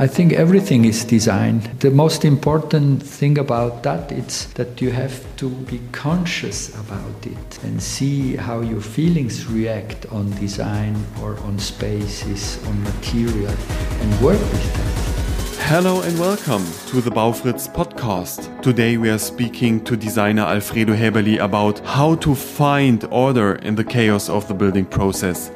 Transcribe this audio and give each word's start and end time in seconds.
I 0.00 0.06
think 0.06 0.32
everything 0.32 0.84
is 0.84 1.04
design. 1.04 1.60
The 1.80 1.90
most 1.90 2.24
important 2.24 3.02
thing 3.02 3.36
about 3.36 3.82
that 3.82 4.12
is 4.12 4.46
that 4.52 4.80
you 4.80 4.92
have 4.92 5.24
to 5.38 5.50
be 5.50 5.80
conscious 5.90 6.68
about 6.78 7.26
it 7.26 7.64
and 7.64 7.82
see 7.82 8.36
how 8.36 8.60
your 8.60 8.80
feelings 8.80 9.48
react 9.48 10.06
on 10.12 10.30
design 10.38 10.94
or 11.20 11.36
on 11.40 11.58
spaces, 11.58 12.64
on 12.68 12.80
material, 12.84 13.52
and 14.00 14.20
work 14.20 14.38
with 14.38 14.74
that. 14.76 15.18
Hello 15.66 16.00
and 16.02 16.16
welcome 16.20 16.64
to 16.86 17.00
the 17.00 17.10
Baufritz 17.10 17.66
podcast. 17.68 18.62
Today 18.62 18.98
we 18.98 19.10
are 19.10 19.18
speaking 19.18 19.82
to 19.84 19.96
designer 19.96 20.42
Alfredo 20.42 20.94
Häberli 20.94 21.40
about 21.40 21.80
how 21.80 22.14
to 22.14 22.36
find 22.36 23.04
order 23.10 23.56
in 23.56 23.74
the 23.74 23.84
chaos 23.84 24.28
of 24.28 24.46
the 24.46 24.54
building 24.54 24.86
process. 24.86 25.50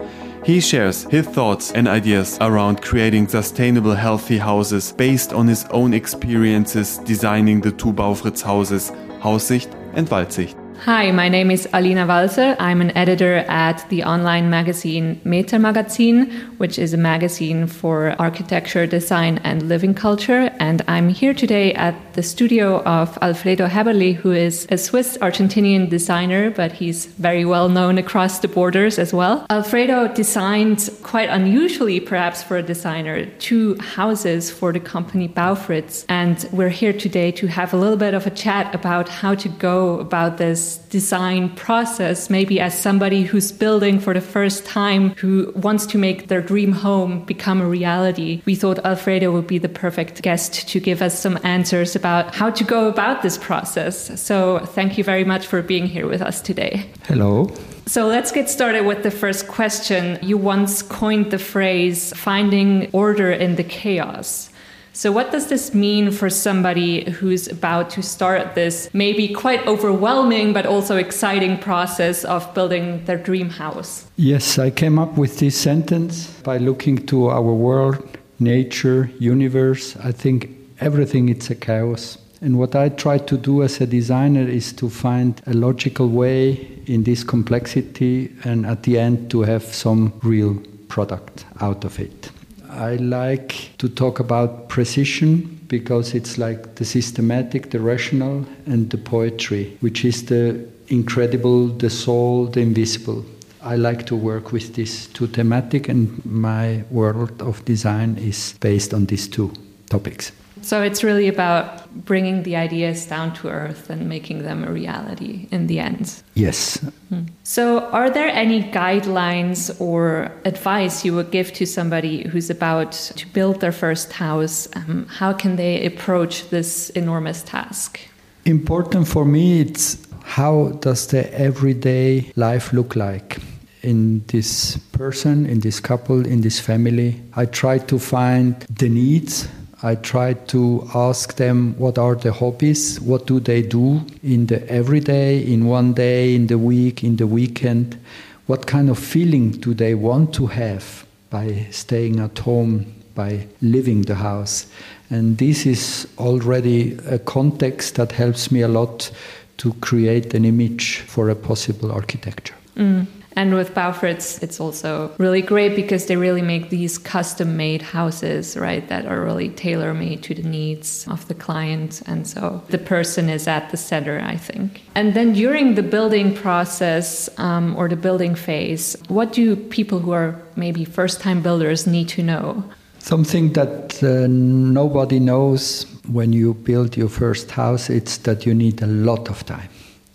He 0.44 0.60
shares 0.60 1.04
his 1.04 1.24
thoughts 1.28 1.70
and 1.70 1.86
ideas 1.86 2.36
around 2.40 2.82
creating 2.82 3.28
sustainable, 3.28 3.94
healthy 3.94 4.38
houses 4.38 4.90
based 4.90 5.32
on 5.32 5.46
his 5.46 5.64
own 5.66 5.94
experiences 5.94 6.98
designing 6.98 7.60
the 7.60 7.70
two 7.70 7.92
Baufritz 7.92 8.42
houses, 8.42 8.90
Haussicht 9.20 9.72
and 9.94 10.08
Waldsicht. 10.08 10.56
Hi, 10.84 11.12
my 11.12 11.28
name 11.28 11.52
is 11.52 11.68
Alina 11.72 12.06
Walser. 12.08 12.56
I'm 12.58 12.80
an 12.80 12.90
editor 12.96 13.36
at 13.46 13.88
the 13.88 14.02
online 14.02 14.50
magazine 14.50 15.20
Meter 15.22 15.60
Magazin, 15.60 16.28
which 16.58 16.76
is 16.76 16.92
a 16.92 16.96
magazine 16.96 17.68
for 17.68 18.16
architecture, 18.18 18.84
design, 18.84 19.38
and 19.44 19.68
living 19.68 19.94
culture. 19.94 20.50
And 20.58 20.82
I'm 20.88 21.08
here 21.08 21.34
today 21.34 21.72
at 21.74 22.11
the 22.14 22.22
studio 22.22 22.82
of 22.82 23.18
Alfredo 23.22 23.66
Häberli, 23.66 24.14
who 24.14 24.32
is 24.32 24.66
a 24.70 24.78
Swiss 24.78 25.16
Argentinian 25.18 25.88
designer, 25.88 26.50
but 26.50 26.72
he's 26.72 27.06
very 27.06 27.44
well 27.44 27.68
known 27.68 27.98
across 27.98 28.40
the 28.40 28.48
borders 28.48 28.98
as 28.98 29.12
well. 29.12 29.46
Alfredo 29.50 30.08
designed, 30.08 30.90
quite 31.02 31.28
unusually 31.28 32.00
perhaps 32.00 32.42
for 32.42 32.56
a 32.56 32.62
designer, 32.62 33.26
two 33.38 33.76
houses 33.78 34.50
for 34.50 34.72
the 34.72 34.80
company 34.80 35.28
Baufritz. 35.28 36.04
And 36.08 36.46
we're 36.52 36.68
here 36.68 36.92
today 36.92 37.32
to 37.32 37.46
have 37.46 37.72
a 37.72 37.76
little 37.76 37.96
bit 37.96 38.14
of 38.14 38.26
a 38.26 38.30
chat 38.30 38.74
about 38.74 39.08
how 39.08 39.34
to 39.34 39.48
go 39.48 39.98
about 40.00 40.38
this 40.38 40.78
design 40.90 41.48
process, 41.56 42.28
maybe 42.28 42.60
as 42.60 42.78
somebody 42.78 43.22
who's 43.22 43.50
building 43.50 43.98
for 43.98 44.12
the 44.12 44.20
first 44.20 44.66
time, 44.66 45.10
who 45.16 45.52
wants 45.56 45.86
to 45.86 45.98
make 45.98 46.28
their 46.28 46.42
dream 46.42 46.72
home 46.72 47.24
become 47.24 47.60
a 47.60 47.66
reality, 47.66 48.42
we 48.44 48.54
thought 48.54 48.84
Alfredo 48.84 49.32
would 49.32 49.46
be 49.46 49.58
the 49.58 49.68
perfect 49.68 50.22
guest 50.22 50.68
to 50.68 50.80
give 50.80 51.00
us 51.00 51.18
some 51.18 51.38
answers 51.44 51.96
about 52.02 52.34
how 52.34 52.50
to 52.50 52.64
go 52.64 52.88
about 52.88 53.22
this 53.22 53.38
process. 53.38 54.20
So 54.20 54.58
thank 54.76 54.98
you 54.98 55.04
very 55.04 55.24
much 55.24 55.46
for 55.46 55.62
being 55.62 55.86
here 55.86 56.08
with 56.08 56.20
us 56.20 56.40
today. 56.40 56.74
Hello. 57.06 57.48
So 57.86 58.06
let's 58.06 58.32
get 58.32 58.50
started 58.50 58.84
with 58.90 59.04
the 59.04 59.10
first 59.10 59.46
question. 59.46 60.18
You 60.20 60.36
once 60.36 60.82
coined 60.82 61.30
the 61.30 61.38
phrase 61.38 62.12
finding 62.16 62.90
order 62.92 63.30
in 63.30 63.54
the 63.54 63.64
chaos. 63.64 64.50
So, 64.94 65.10
what 65.10 65.32
does 65.32 65.46
this 65.46 65.72
mean 65.72 66.10
for 66.10 66.28
somebody 66.28 67.10
who's 67.10 67.48
about 67.48 67.88
to 67.90 68.02
start 68.02 68.54
this 68.54 68.90
maybe 68.92 69.26
quite 69.28 69.66
overwhelming 69.66 70.52
but 70.52 70.66
also 70.66 70.96
exciting 70.96 71.56
process 71.58 72.24
of 72.24 72.52
building 72.52 73.02
their 73.06 73.16
dream 73.16 73.48
house? 73.48 74.06
Yes, 74.16 74.58
I 74.58 74.70
came 74.70 74.98
up 74.98 75.16
with 75.16 75.38
this 75.38 75.56
sentence 75.56 76.26
by 76.42 76.58
looking 76.58 77.06
to 77.06 77.28
our 77.30 77.54
world, 77.54 78.02
nature, 78.38 79.10
universe. 79.18 79.96
I 79.96 80.12
think 80.12 80.61
everything 80.82 81.28
it's 81.28 81.50
a 81.50 81.54
chaos. 81.54 82.18
And 82.40 82.58
what 82.58 82.74
I 82.74 82.88
try 82.88 83.18
to 83.18 83.36
do 83.38 83.62
as 83.62 83.80
a 83.80 83.86
designer 83.86 84.48
is 84.48 84.72
to 84.74 84.90
find 84.90 85.40
a 85.46 85.54
logical 85.54 86.08
way 86.08 86.68
in 86.86 87.04
this 87.04 87.22
complexity 87.22 88.32
and 88.44 88.66
at 88.66 88.82
the 88.82 88.98
end 88.98 89.30
to 89.30 89.42
have 89.42 89.62
some 89.62 90.12
real 90.22 90.60
product 90.88 91.44
out 91.60 91.84
of 91.84 92.00
it. 92.00 92.30
I 92.68 92.96
like 92.96 93.70
to 93.78 93.88
talk 93.88 94.18
about 94.18 94.68
precision 94.68 95.60
because 95.68 96.14
it's 96.14 96.36
like 96.36 96.74
the 96.74 96.84
systematic, 96.84 97.70
the 97.70 97.78
rational, 97.78 98.44
and 98.66 98.90
the 98.90 98.98
poetry, 98.98 99.76
which 99.80 100.04
is 100.04 100.26
the 100.26 100.66
incredible, 100.88 101.68
the 101.68 101.90
soul, 101.90 102.46
the 102.46 102.60
invisible. 102.60 103.24
I 103.62 103.76
like 103.76 104.04
to 104.06 104.16
work 104.16 104.50
with 104.50 104.74
these 104.74 105.06
two 105.08 105.28
thematic, 105.28 105.88
and 105.88 106.24
my 106.24 106.82
world 106.90 107.40
of 107.40 107.64
design 107.64 108.16
is 108.18 108.54
based 108.60 108.92
on 108.92 109.06
these 109.06 109.28
two 109.28 109.52
topics. 109.88 110.32
So 110.62 110.80
it's 110.80 111.02
really 111.02 111.28
about 111.28 111.92
bringing 112.04 112.44
the 112.44 112.56
ideas 112.56 113.06
down 113.06 113.34
to 113.34 113.48
earth 113.48 113.90
and 113.90 114.08
making 114.08 114.42
them 114.42 114.64
a 114.64 114.70
reality 114.70 115.48
in 115.50 115.66
the 115.66 115.80
end. 115.80 116.22
Yes. 116.34 116.76
Hmm. 117.08 117.24
So, 117.42 117.80
are 117.90 118.08
there 118.08 118.28
any 118.28 118.62
guidelines 118.62 119.78
or 119.80 120.30
advice 120.44 121.04
you 121.04 121.14
would 121.14 121.30
give 121.30 121.52
to 121.54 121.66
somebody 121.66 122.28
who's 122.28 122.48
about 122.48 122.92
to 122.92 123.26
build 123.28 123.60
their 123.60 123.72
first 123.72 124.12
house? 124.12 124.68
Um, 124.76 125.06
how 125.08 125.32
can 125.32 125.56
they 125.56 125.84
approach 125.84 126.48
this 126.50 126.90
enormous 126.90 127.42
task? 127.42 128.00
Important 128.44 129.08
for 129.08 129.24
me, 129.24 129.60
it's 129.60 129.98
how 130.22 130.68
does 130.80 131.08
the 131.08 131.32
everyday 131.34 132.32
life 132.36 132.72
look 132.72 132.96
like? 132.96 133.38
in 133.82 134.24
this 134.28 134.76
person, 134.92 135.44
in 135.44 135.58
this 135.58 135.80
couple, 135.80 136.24
in 136.24 136.40
this 136.40 136.60
family. 136.60 137.20
I 137.34 137.46
try 137.46 137.78
to 137.78 137.98
find 137.98 138.54
the 138.70 138.88
needs 138.88 139.48
I 139.82 139.96
try 139.96 140.34
to 140.34 140.88
ask 140.94 141.36
them 141.36 141.74
what 141.76 141.98
are 141.98 142.14
the 142.14 142.32
hobbies, 142.32 143.00
what 143.00 143.26
do 143.26 143.40
they 143.40 143.62
do 143.62 144.00
in 144.22 144.46
the 144.46 144.68
everyday, 144.70 145.40
in 145.44 145.66
one 145.66 145.92
day, 145.92 146.34
in 146.34 146.46
the 146.46 146.58
week, 146.58 147.02
in 147.02 147.16
the 147.16 147.26
weekend, 147.26 147.98
what 148.46 148.66
kind 148.66 148.88
of 148.88 148.98
feeling 148.98 149.50
do 149.50 149.74
they 149.74 149.94
want 149.94 150.32
to 150.34 150.46
have 150.46 151.04
by 151.30 151.66
staying 151.70 152.20
at 152.20 152.38
home, 152.38 152.86
by 153.14 153.46
living 153.60 154.02
the 154.02 154.14
house. 154.14 154.66
And 155.10 155.38
this 155.38 155.66
is 155.66 156.06
already 156.18 156.96
a 157.06 157.18
context 157.18 157.96
that 157.96 158.12
helps 158.12 158.52
me 158.52 158.60
a 158.60 158.68
lot 158.68 159.10
to 159.58 159.72
create 159.74 160.34
an 160.34 160.44
image 160.44 160.98
for 161.00 161.28
a 161.28 161.34
possible 161.34 161.90
architecture. 161.90 162.54
Mm. 162.76 163.06
And 163.36 163.54
with 163.54 163.74
Baufritz, 163.74 164.42
it's 164.42 164.60
also 164.60 165.12
really 165.18 165.42
great 165.42 165.74
because 165.74 166.06
they 166.06 166.16
really 166.16 166.42
make 166.42 166.70
these 166.70 166.98
custom 166.98 167.56
made 167.56 167.82
houses, 167.82 168.56
right, 168.56 168.86
that 168.88 169.06
are 169.06 169.20
really 169.20 169.48
tailor 169.48 169.94
made 169.94 170.22
to 170.24 170.34
the 170.34 170.42
needs 170.42 171.06
of 171.08 171.26
the 171.28 171.34
client. 171.34 172.02
And 172.06 172.26
so 172.26 172.62
the 172.68 172.78
person 172.78 173.28
is 173.28 173.48
at 173.48 173.70
the 173.70 173.76
center, 173.76 174.20
I 174.20 174.36
think. 174.36 174.82
And 174.94 175.14
then 175.14 175.32
during 175.32 175.74
the 175.74 175.82
building 175.82 176.34
process 176.34 177.28
um, 177.38 177.74
or 177.76 177.88
the 177.88 177.96
building 177.96 178.34
phase, 178.34 178.96
what 179.08 179.32
do 179.32 179.56
people 179.56 179.98
who 179.98 180.12
are 180.12 180.40
maybe 180.56 180.84
first 180.84 181.20
time 181.20 181.42
builders 181.42 181.86
need 181.86 182.08
to 182.10 182.22
know? 182.22 182.64
Something 182.98 183.52
that 183.54 184.02
uh, 184.02 184.26
nobody 184.28 185.18
knows 185.18 185.86
when 186.08 186.32
you 186.32 186.54
build 186.54 186.96
your 186.96 187.08
first 187.08 187.50
house, 187.50 187.90
it's 187.90 188.18
that 188.18 188.46
you 188.46 188.54
need 188.54 188.80
a 188.82 188.86
lot 188.86 189.28
of 189.28 189.44
time. 189.44 189.68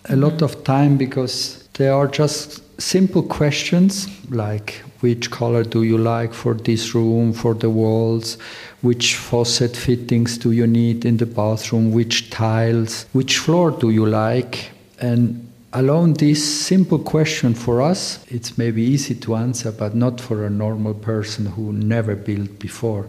A 0.09 0.16
lot 0.16 0.34
mm-hmm. 0.34 0.45
of 0.45 0.63
time 0.63 0.97
because 0.97 1.67
there 1.73 1.94
are 1.94 2.07
just 2.07 2.61
simple 2.77 3.23
questions 3.23 4.07
like 4.29 4.83
which 5.01 5.29
color 5.29 5.63
do 5.63 5.83
you 5.83 5.97
like 5.97 6.33
for 6.33 6.53
this 6.53 6.95
room, 6.95 7.33
for 7.33 7.53
the 7.53 7.69
walls, 7.69 8.38
which 8.81 9.15
faucet 9.15 9.75
fittings 9.75 10.38
do 10.38 10.51
you 10.51 10.65
need 10.65 11.05
in 11.05 11.17
the 11.17 11.25
bathroom, 11.25 11.91
which 11.91 12.29
tiles, 12.29 13.05
which 13.13 13.37
floor 13.37 13.71
do 13.71 13.89
you 13.89 14.05
like, 14.05 14.71
and 14.99 15.47
alone 15.73 16.13
this 16.13 16.43
simple 16.66 16.97
question 16.97 17.53
for 17.53 17.81
us 17.81 18.25
it's 18.29 18.57
maybe 18.57 18.81
easy 18.81 19.13
to 19.13 19.35
answer 19.35 19.69
but 19.69 19.93
not 19.93 20.19
for 20.19 20.45
a 20.45 20.49
normal 20.49 20.93
person 20.93 21.45
who 21.45 21.73
never 21.73 22.16
built 22.16 22.57
before. 22.57 23.07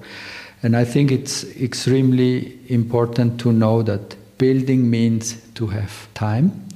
And 0.62 0.76
i 0.76 0.84
think 0.84 1.12
it's 1.12 1.44
extremely 1.56 2.58
important 2.68 3.40
to 3.40 3.52
know 3.52 3.82
that 3.82 4.16
building 4.38 4.90
means 4.90 5.40
to 5.54 5.68
have 5.68 6.12
time 6.14 6.67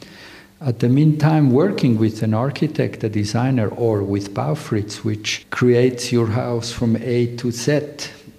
at 0.64 0.78
the 0.78 0.88
meantime, 0.88 1.50
working 1.50 1.98
with 1.98 2.22
an 2.22 2.34
architect, 2.34 3.02
a 3.04 3.08
designer, 3.08 3.68
or 3.68 4.02
with 4.02 4.32
Baufritz, 4.32 5.04
which 5.04 5.46
creates 5.50 6.12
your 6.12 6.28
house 6.28 6.70
from 6.70 6.96
A 6.96 7.36
to 7.36 7.50
Z, 7.50 7.80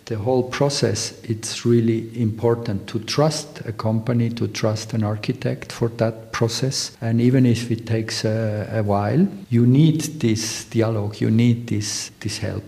the 0.06 0.18
whole 0.18 0.44
process, 0.44 1.20
it's 1.24 1.66
really 1.66 2.22
important 2.22 2.88
to 2.88 3.00
trust 3.00 3.62
a 3.66 3.72
company, 3.72 4.30
to 4.32 4.48
trust 4.48 4.94
an 4.94 5.04
architect 5.04 5.72
for 5.72 5.90
that 5.90 6.32
process. 6.32 6.96
And 7.02 7.22
even 7.22 7.46
if 7.46 7.72
it 7.72 7.86
takes 7.86 8.26
a, 8.26 8.70
a 8.72 8.84
while, 8.84 9.28
you 9.50 9.66
need 9.66 10.02
this 10.20 10.66
dialogue, 10.66 11.22
you 11.22 11.32
need 11.32 11.68
this, 11.68 12.12
this 12.20 12.38
help 12.38 12.66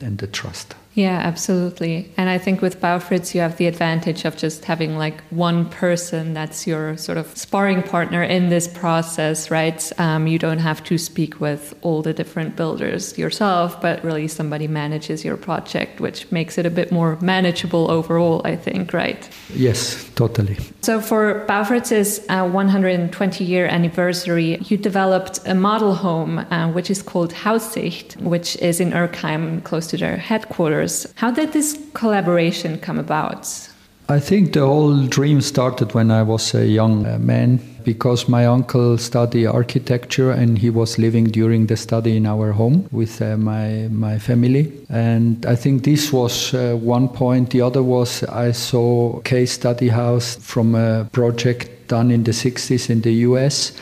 and 0.00 0.18
the 0.18 0.26
trust. 0.26 0.74
Yeah, 0.94 1.18
absolutely. 1.18 2.12
And 2.16 2.28
I 2.28 2.38
think 2.38 2.60
with 2.60 2.80
Baufritz, 2.80 3.34
you 3.34 3.40
have 3.40 3.56
the 3.56 3.66
advantage 3.66 4.24
of 4.24 4.36
just 4.36 4.64
having 4.64 4.96
like 4.96 5.22
one 5.30 5.68
person 5.68 6.34
that's 6.34 6.66
your 6.66 6.96
sort 6.96 7.18
of 7.18 7.36
sparring 7.36 7.82
partner 7.82 8.22
in 8.22 8.48
this 8.48 8.66
process, 8.66 9.48
right? 9.50 9.80
Um, 10.00 10.26
you 10.26 10.38
don't 10.38 10.58
have 10.58 10.82
to 10.84 10.98
speak 10.98 11.40
with 11.40 11.74
all 11.82 12.02
the 12.02 12.12
different 12.12 12.56
builders 12.56 13.16
yourself, 13.16 13.80
but 13.80 14.02
really 14.02 14.26
somebody 14.26 14.66
manages 14.66 15.24
your 15.24 15.36
project, 15.36 16.00
which 16.00 16.30
makes 16.32 16.58
it 16.58 16.66
a 16.66 16.70
bit 16.70 16.90
more 16.90 17.16
manageable 17.20 17.90
overall, 17.90 18.42
I 18.44 18.56
think, 18.56 18.92
right? 18.92 19.28
Yes, 19.54 20.10
totally. 20.16 20.56
So 20.80 21.00
for 21.00 21.46
Baufritz's 21.46 22.26
uh, 22.28 22.48
120 22.48 23.44
year 23.44 23.66
anniversary, 23.66 24.58
you 24.62 24.76
developed 24.76 25.38
a 25.46 25.54
model 25.54 25.94
home, 25.94 26.38
uh, 26.38 26.72
which 26.72 26.90
is 26.90 27.02
called 27.02 27.32
Haussicht, 27.32 28.16
which 28.20 28.56
is 28.56 28.80
in 28.80 28.90
Erkheim, 28.90 29.62
close 29.62 29.86
to 29.88 29.96
their 29.96 30.16
headquarters 30.16 30.87
How 31.16 31.30
did 31.30 31.52
this 31.52 31.78
collaboration 31.94 32.78
come 32.78 32.98
about? 32.98 33.68
I 34.10 34.20
think 34.20 34.54
the 34.54 34.64
whole 34.66 35.06
dream 35.06 35.42
started 35.42 35.92
when 35.92 36.10
I 36.10 36.22
was 36.22 36.54
a 36.54 36.66
young 36.66 37.04
uh, 37.04 37.18
man 37.18 37.60
because 37.84 38.26
my 38.26 38.46
uncle 38.46 38.96
studied 38.96 39.46
architecture 39.46 40.30
and 40.30 40.58
he 40.58 40.70
was 40.70 40.98
living 40.98 41.24
during 41.24 41.66
the 41.66 41.76
study 41.76 42.16
in 42.16 42.24
our 42.24 42.52
home 42.52 42.88
with 42.90 43.20
uh, 43.20 43.36
my 43.36 43.88
my 43.90 44.18
family. 44.18 44.72
And 44.88 45.44
I 45.44 45.56
think 45.56 45.84
this 45.84 46.10
was 46.10 46.54
uh, 46.54 46.76
one 46.80 47.08
point. 47.08 47.50
The 47.50 47.60
other 47.60 47.82
was 47.82 48.22
I 48.24 48.52
saw 48.52 49.20
case 49.24 49.52
study 49.52 49.88
house 49.88 50.36
from 50.36 50.74
a 50.74 51.04
project 51.12 51.88
done 51.88 52.10
in 52.10 52.24
the 52.24 52.32
60s 52.32 52.88
in 52.88 53.00
the 53.02 53.12
US 53.28 53.72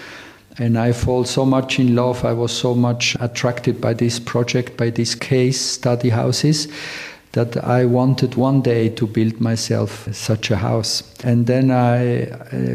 and 0.58 0.78
I 0.78 0.92
fall 0.92 1.24
so 1.24 1.44
much 1.44 1.78
in 1.78 1.94
love 1.94 2.24
I 2.24 2.32
was 2.32 2.52
so 2.52 2.74
much 2.74 3.16
attracted 3.20 3.80
by 3.80 3.94
this 3.94 4.18
project 4.18 4.76
by 4.76 4.90
these 4.90 5.14
case 5.14 5.60
study 5.60 6.10
houses 6.10 6.68
that 7.36 7.62
I 7.62 7.84
wanted 7.84 8.34
one 8.34 8.62
day 8.62 8.88
to 8.88 9.06
build 9.06 9.42
myself 9.42 10.08
such 10.14 10.50
a 10.50 10.56
house. 10.56 11.02
And 11.22 11.46
then 11.46 11.70
I, 11.70 12.30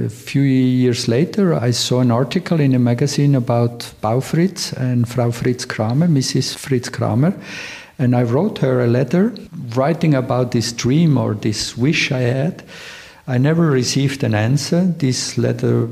a 0.06 0.07
few 0.07 0.44
years 0.44 1.07
later, 1.07 1.56
I 1.56 1.72
saw 1.72 2.00
an 2.00 2.12
article 2.12 2.60
in 2.60 2.75
a 2.75 2.80
magazine 2.80 3.33
about 3.33 3.92
Baufritz 4.04 4.72
and 4.74 5.10
Frau 5.10 5.31
Fritz 5.31 5.66
Kramer, 5.66 6.07
Mrs. 6.07 6.56
Fritz 6.56 6.89
Kramer. 6.89 7.33
And 7.98 8.16
I 8.16 8.22
wrote 8.22 8.60
her 8.60 8.81
a 8.81 8.88
letter 8.88 9.33
writing 9.75 10.13
about 10.13 10.51
this 10.51 10.72
dream 10.72 11.18
or 11.18 11.33
this 11.33 11.75
wish 11.75 12.12
I 12.12 12.19
had. 12.19 12.63
I 13.31 13.38
never 13.38 13.72
received 13.72 14.25
an 14.25 14.36
answer. 14.36 14.81
This 14.98 15.38
letter 15.38 15.88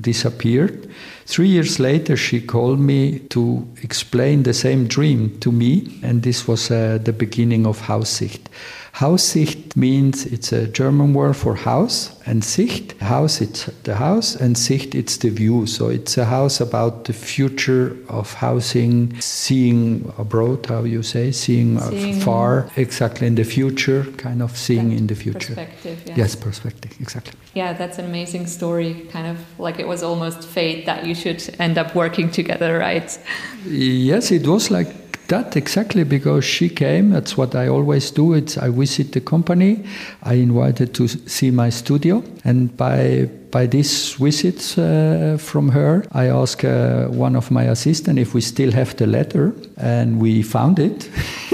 disappeared. 0.00 0.90
Three 1.24 1.46
years 1.46 1.78
later, 1.78 2.16
she 2.16 2.40
called 2.40 2.80
me 2.80 3.20
to 3.30 3.64
explain 3.80 4.42
the 4.42 4.52
same 4.52 4.88
dream 4.88 5.38
to 5.38 5.52
me, 5.52 6.00
and 6.02 6.24
this 6.24 6.48
was 6.48 6.68
uh, 6.68 6.98
the 7.00 7.12
beginning 7.12 7.64
of 7.64 7.80
Haussicht. 7.82 8.48
Haussicht 8.94 9.76
means 9.76 10.26
it's 10.26 10.52
a 10.52 10.66
German 10.66 11.14
word 11.14 11.36
for 11.36 11.54
house, 11.54 12.10
and 12.26 12.44
Sicht, 12.44 13.00
house, 13.00 13.40
it's 13.40 13.66
the 13.84 13.96
house, 13.96 14.36
and 14.36 14.56
Sicht, 14.58 14.94
it's 14.94 15.16
the 15.18 15.30
view. 15.30 15.66
So 15.66 15.88
it's 15.88 16.18
a 16.18 16.24
house 16.24 16.60
about 16.60 17.04
the 17.04 17.12
future 17.12 17.96
of 18.08 18.34
housing, 18.34 19.18
seeing 19.20 20.12
abroad, 20.18 20.66
how 20.66 20.84
you 20.84 21.02
say, 21.02 21.32
seeing, 21.32 21.78
seeing 21.80 22.20
far, 22.20 22.70
exactly 22.76 23.26
in 23.26 23.36
the 23.36 23.44
future, 23.44 24.04
kind 24.16 24.42
of 24.42 24.56
seeing 24.56 24.92
in 24.92 25.06
the 25.06 25.14
future. 25.14 25.54
Perspective, 25.54 26.02
yes. 26.06 26.16
yes, 26.18 26.34
perspective, 26.34 26.92
exactly. 27.00 27.38
Yeah, 27.54 27.72
that's 27.72 27.98
an 27.98 28.04
amazing 28.04 28.46
story. 28.46 29.06
Kind 29.10 29.26
of 29.26 29.38
like 29.58 29.78
it 29.78 29.88
was 29.88 30.02
almost 30.02 30.46
fate 30.46 30.86
that 30.86 31.06
you 31.06 31.14
should 31.14 31.42
end 31.58 31.78
up 31.78 31.94
working 31.94 32.30
together, 32.30 32.78
right? 32.78 33.18
Yes, 33.66 34.30
it 34.30 34.46
was 34.46 34.70
like 34.70 35.09
that 35.30 35.56
exactly 35.56 36.04
because 36.04 36.44
she 36.44 36.68
came. 36.68 37.10
That's 37.10 37.36
what 37.36 37.54
I 37.54 37.68
always 37.68 38.10
do. 38.10 38.34
It's 38.34 38.58
I 38.58 38.68
visit 38.68 39.12
the 39.12 39.20
company. 39.20 39.82
I 40.22 40.34
invited 40.34 40.92
to 40.94 41.08
see 41.08 41.50
my 41.50 41.70
studio, 41.70 42.22
and 42.44 42.76
by 42.76 43.28
by 43.50 43.66
this 43.66 44.14
visit 44.14 44.78
uh, 44.78 45.36
from 45.38 45.70
her, 45.70 46.04
I 46.12 46.26
asked 46.26 46.64
uh, 46.64 47.06
one 47.08 47.36
of 47.36 47.50
my 47.50 47.64
assistant 47.64 48.18
if 48.18 48.34
we 48.34 48.40
still 48.40 48.72
have 48.72 48.96
the 48.96 49.06
letter, 49.06 49.52
and 49.76 50.20
we 50.20 50.42
found 50.42 50.78
it. 50.78 51.08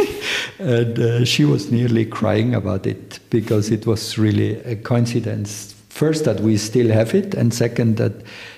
and 0.58 0.98
uh, 0.98 1.24
she 1.24 1.44
was 1.44 1.70
nearly 1.70 2.04
crying 2.04 2.54
about 2.54 2.86
it 2.86 3.20
because 3.30 3.70
it 3.70 3.86
was 3.86 4.18
really 4.18 4.56
a 4.64 4.76
coincidence 4.76 5.75
first 5.96 6.24
that 6.24 6.40
we 6.40 6.58
still 6.58 6.90
have 6.92 7.14
it 7.14 7.34
and 7.34 7.54
second 7.54 7.96
that 7.96 8.12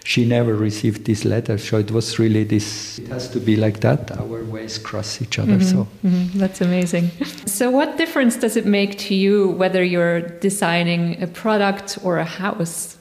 she 0.04 0.24
never 0.24 0.54
received 0.54 1.04
this 1.04 1.24
letter. 1.24 1.56
So 1.56 1.78
it 1.78 1.90
was 1.90 2.18
really 2.18 2.44
this 2.44 2.98
it 2.98 3.08
has 3.08 3.28
to 3.30 3.40
be 3.40 3.56
like 3.56 3.80
that. 3.80 4.10
Our 4.18 4.44
ways 4.44 4.78
cross 4.78 5.22
each 5.22 5.38
other 5.38 5.58
mm-hmm, 5.58 5.84
so. 5.84 5.88
mm-hmm, 6.04 6.38
that's 6.38 6.60
amazing. 6.60 7.10
So 7.58 7.70
what 7.70 7.96
difference 7.96 8.36
does 8.36 8.56
it 8.56 8.66
make 8.66 8.98
to 9.06 9.14
you 9.14 9.50
whether 9.50 9.82
you're 9.82 10.20
designing 10.20 11.20
a 11.22 11.26
product 11.26 11.98
or 12.02 12.18
a 12.18 12.24
house 12.24 12.97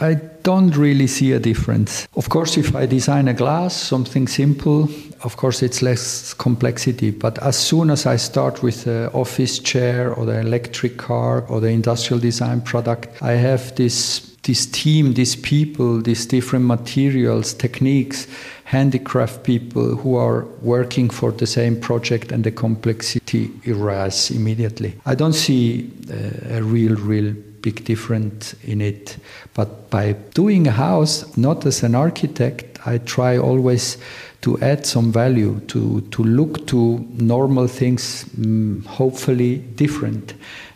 I 0.00 0.14
don't 0.42 0.76
really 0.76 1.06
see 1.06 1.32
a 1.32 1.38
difference. 1.38 2.06
Of 2.16 2.28
course, 2.28 2.56
if 2.56 2.74
I 2.74 2.86
design 2.86 3.28
a 3.28 3.34
glass, 3.34 3.74
something 3.74 4.28
simple, 4.28 4.88
of 5.22 5.36
course 5.36 5.62
it's 5.62 5.82
less 5.82 6.34
complexity. 6.34 7.10
But 7.10 7.38
as 7.42 7.56
soon 7.56 7.90
as 7.90 8.06
I 8.06 8.16
start 8.16 8.62
with 8.62 8.84
the 8.84 9.10
office 9.12 9.58
chair 9.58 10.12
or 10.12 10.26
the 10.26 10.40
electric 10.40 10.98
car 10.98 11.42
or 11.48 11.60
the 11.60 11.68
industrial 11.68 12.20
design 12.20 12.60
product, 12.60 13.22
I 13.22 13.32
have 13.32 13.74
this 13.76 14.36
this 14.46 14.64
team, 14.66 15.14
these 15.14 15.34
people, 15.34 16.00
these 16.00 16.24
different 16.24 16.66
materials, 16.66 17.52
techniques, 17.52 18.28
handicraft 18.64 19.42
people 19.42 19.96
who 19.96 20.16
are 20.16 20.44
working 20.62 21.10
for 21.10 21.32
the 21.32 21.46
same 21.46 21.80
project 21.80 22.32
and 22.32 22.44
the 22.44 22.52
complexity 22.52 23.50
arises 23.66 24.36
immediately. 24.36 24.94
I 25.04 25.14
don't 25.16 25.32
see 25.32 25.90
uh, 26.10 26.58
a 26.58 26.62
real, 26.62 26.94
real 26.94 27.34
big 27.62 27.84
difference 27.84 28.54
in 28.64 28.80
it. 28.80 29.16
But 29.54 29.90
by 29.90 30.12
doing 30.34 30.66
a 30.66 30.72
house, 30.72 31.36
not 31.36 31.66
as 31.66 31.82
an 31.82 31.94
architect, 31.94 32.78
I 32.86 32.98
try 32.98 33.36
always 33.36 33.98
to 34.42 34.58
add 34.60 34.86
some 34.86 35.10
value, 35.10 35.60
to, 35.66 36.02
to 36.02 36.22
look 36.22 36.66
to 36.68 36.98
normal 37.18 37.66
things, 37.66 38.24
um, 38.38 38.84
hopefully 38.86 39.56
different. 39.56 40.34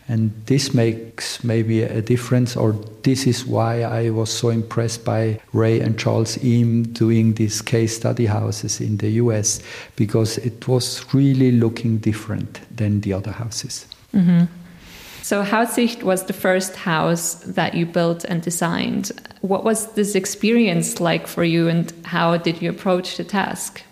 And 0.09 0.33
this 0.45 0.73
makes 0.73 1.41
maybe 1.41 1.83
a 1.83 2.01
difference, 2.01 2.57
or 2.57 2.73
this 3.03 3.25
is 3.25 3.45
why 3.45 3.83
I 3.83 4.09
was 4.09 4.29
so 4.29 4.49
impressed 4.49 5.05
by 5.05 5.39
Ray 5.53 5.79
and 5.79 5.97
Charles 5.97 6.43
Eames 6.43 6.87
doing 6.87 7.35
these 7.35 7.61
case 7.61 7.95
study 7.95 8.25
houses 8.25 8.81
in 8.81 8.97
the 8.97 9.09
US, 9.11 9.61
because 9.95 10.37
it 10.39 10.67
was 10.67 11.05
really 11.13 11.53
looking 11.53 11.99
different 11.99 12.59
than 12.75 12.99
the 13.01 13.13
other 13.13 13.31
houses. 13.31 13.85
Mm-hmm. 14.13 14.45
So, 15.23 15.43
Haussicht 15.43 16.03
was 16.03 16.25
the 16.25 16.33
first 16.33 16.75
house 16.75 17.35
that 17.45 17.73
you 17.73 17.85
built 17.85 18.25
and 18.25 18.41
designed. 18.41 19.11
What 19.41 19.63
was 19.63 19.93
this 19.93 20.15
experience 20.15 20.99
like 20.99 21.27
for 21.27 21.43
you, 21.43 21.67
and 21.67 21.93
how 22.05 22.37
did 22.37 22.61
you 22.61 22.69
approach 22.69 23.17
the 23.17 23.23
task? 23.23 23.83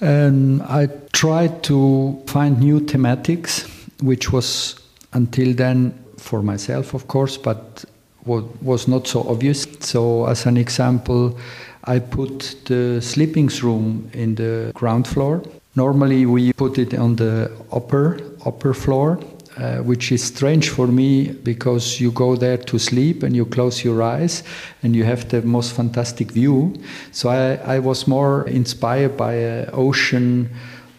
Um, 0.00 0.62
I 0.62 0.88
tried 1.12 1.62
to 1.64 2.18
find 2.26 2.58
new 2.58 2.80
thematics, 2.80 3.68
which 4.02 4.32
was 4.32 4.80
until 5.12 5.52
then 5.54 5.92
for 6.16 6.42
myself, 6.42 6.94
of 6.94 7.08
course, 7.08 7.36
but 7.36 7.84
was 8.24 8.86
not 8.88 9.06
so 9.06 9.22
obvious. 9.28 9.66
So, 9.80 10.26
as 10.26 10.46
an 10.46 10.56
example, 10.56 11.38
I 11.84 11.98
put 11.98 12.56
the 12.66 13.00
sleeping 13.00 13.48
room 13.62 14.10
in 14.12 14.34
the 14.34 14.72
ground 14.74 15.06
floor. 15.06 15.42
Normally, 15.76 16.26
we 16.26 16.52
put 16.52 16.78
it 16.78 16.94
on 16.94 17.16
the 17.16 17.50
upper 17.72 18.20
upper 18.44 18.74
floor, 18.74 19.18
uh, 19.60 19.76
which 19.82 20.10
is 20.10 20.24
strange 20.24 20.70
for 20.70 20.86
me 20.86 21.32
because 21.32 22.00
you 22.00 22.10
go 22.12 22.34
there 22.34 22.56
to 22.56 22.78
sleep 22.78 23.22
and 23.22 23.36
you 23.36 23.44
close 23.44 23.84
your 23.84 24.02
eyes 24.02 24.42
and 24.82 24.96
you 24.96 25.04
have 25.04 25.28
the 25.28 25.42
most 25.42 25.74
fantastic 25.74 26.30
view. 26.30 26.74
So 27.12 27.28
I, 27.28 27.74
I 27.74 27.78
was 27.78 28.06
more 28.06 28.48
inspired 28.48 29.18
by 29.18 29.34
an 29.34 29.70
ocean 29.74 30.48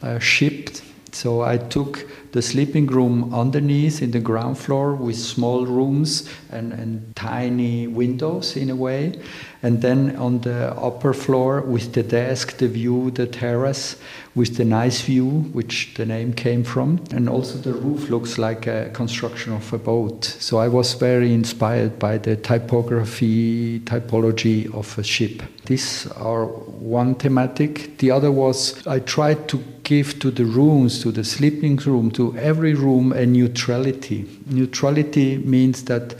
uh, 0.03 0.19
ship. 0.19 0.69
So 1.13 1.41
I 1.41 1.57
took 1.57 2.07
the 2.31 2.41
sleeping 2.41 2.87
room 2.87 3.33
underneath 3.33 4.01
in 4.01 4.11
the 4.11 4.19
ground 4.19 4.57
floor 4.57 4.95
with 4.95 5.17
small 5.17 5.65
rooms 5.65 6.29
and, 6.49 6.71
and 6.71 7.15
tiny 7.15 7.87
windows 7.87 8.55
in 8.55 8.69
a 8.69 8.75
way. 8.75 9.19
And 9.63 9.81
then 9.81 10.15
on 10.15 10.39
the 10.39 10.73
upper 10.75 11.13
floor 11.13 11.61
with 11.61 11.93
the 11.93 12.03
desk, 12.03 12.57
the 12.57 12.67
view, 12.67 13.11
the 13.11 13.27
terrace 13.27 13.97
with 14.33 14.55
the 14.55 14.65
nice 14.65 15.01
view, 15.01 15.27
which 15.51 15.93
the 15.95 16.05
name 16.05 16.33
came 16.33 16.63
from. 16.63 17.03
And 17.11 17.27
also 17.27 17.57
the 17.57 17.73
roof 17.73 18.09
looks 18.09 18.37
like 18.37 18.65
a 18.65 18.89
construction 18.93 19.53
of 19.53 19.71
a 19.73 19.77
boat. 19.77 20.23
So 20.23 20.57
I 20.57 20.67
was 20.67 20.93
very 20.93 21.33
inspired 21.33 21.99
by 21.99 22.17
the 22.17 22.37
typography, 22.37 23.81
typology 23.81 24.73
of 24.73 24.97
a 24.97 25.03
ship. 25.03 25.43
These 25.65 26.07
are 26.13 26.45
one 26.45 27.15
thematic. 27.15 27.97
The 27.97 28.11
other 28.11 28.31
was 28.31 28.85
I 28.87 28.99
tried 28.99 29.47
to 29.49 29.63
give 29.83 30.19
to 30.19 30.31
the 30.31 30.45
rooms, 30.45 31.01
to 31.01 31.11
the 31.11 31.23
sleeping 31.23 31.77
room, 31.77 32.11
to 32.11 32.37
every 32.37 32.73
room 32.73 33.11
a 33.11 33.25
neutrality. 33.25 34.27
Neutrality 34.47 35.37
means 35.37 35.83
that 35.85 36.15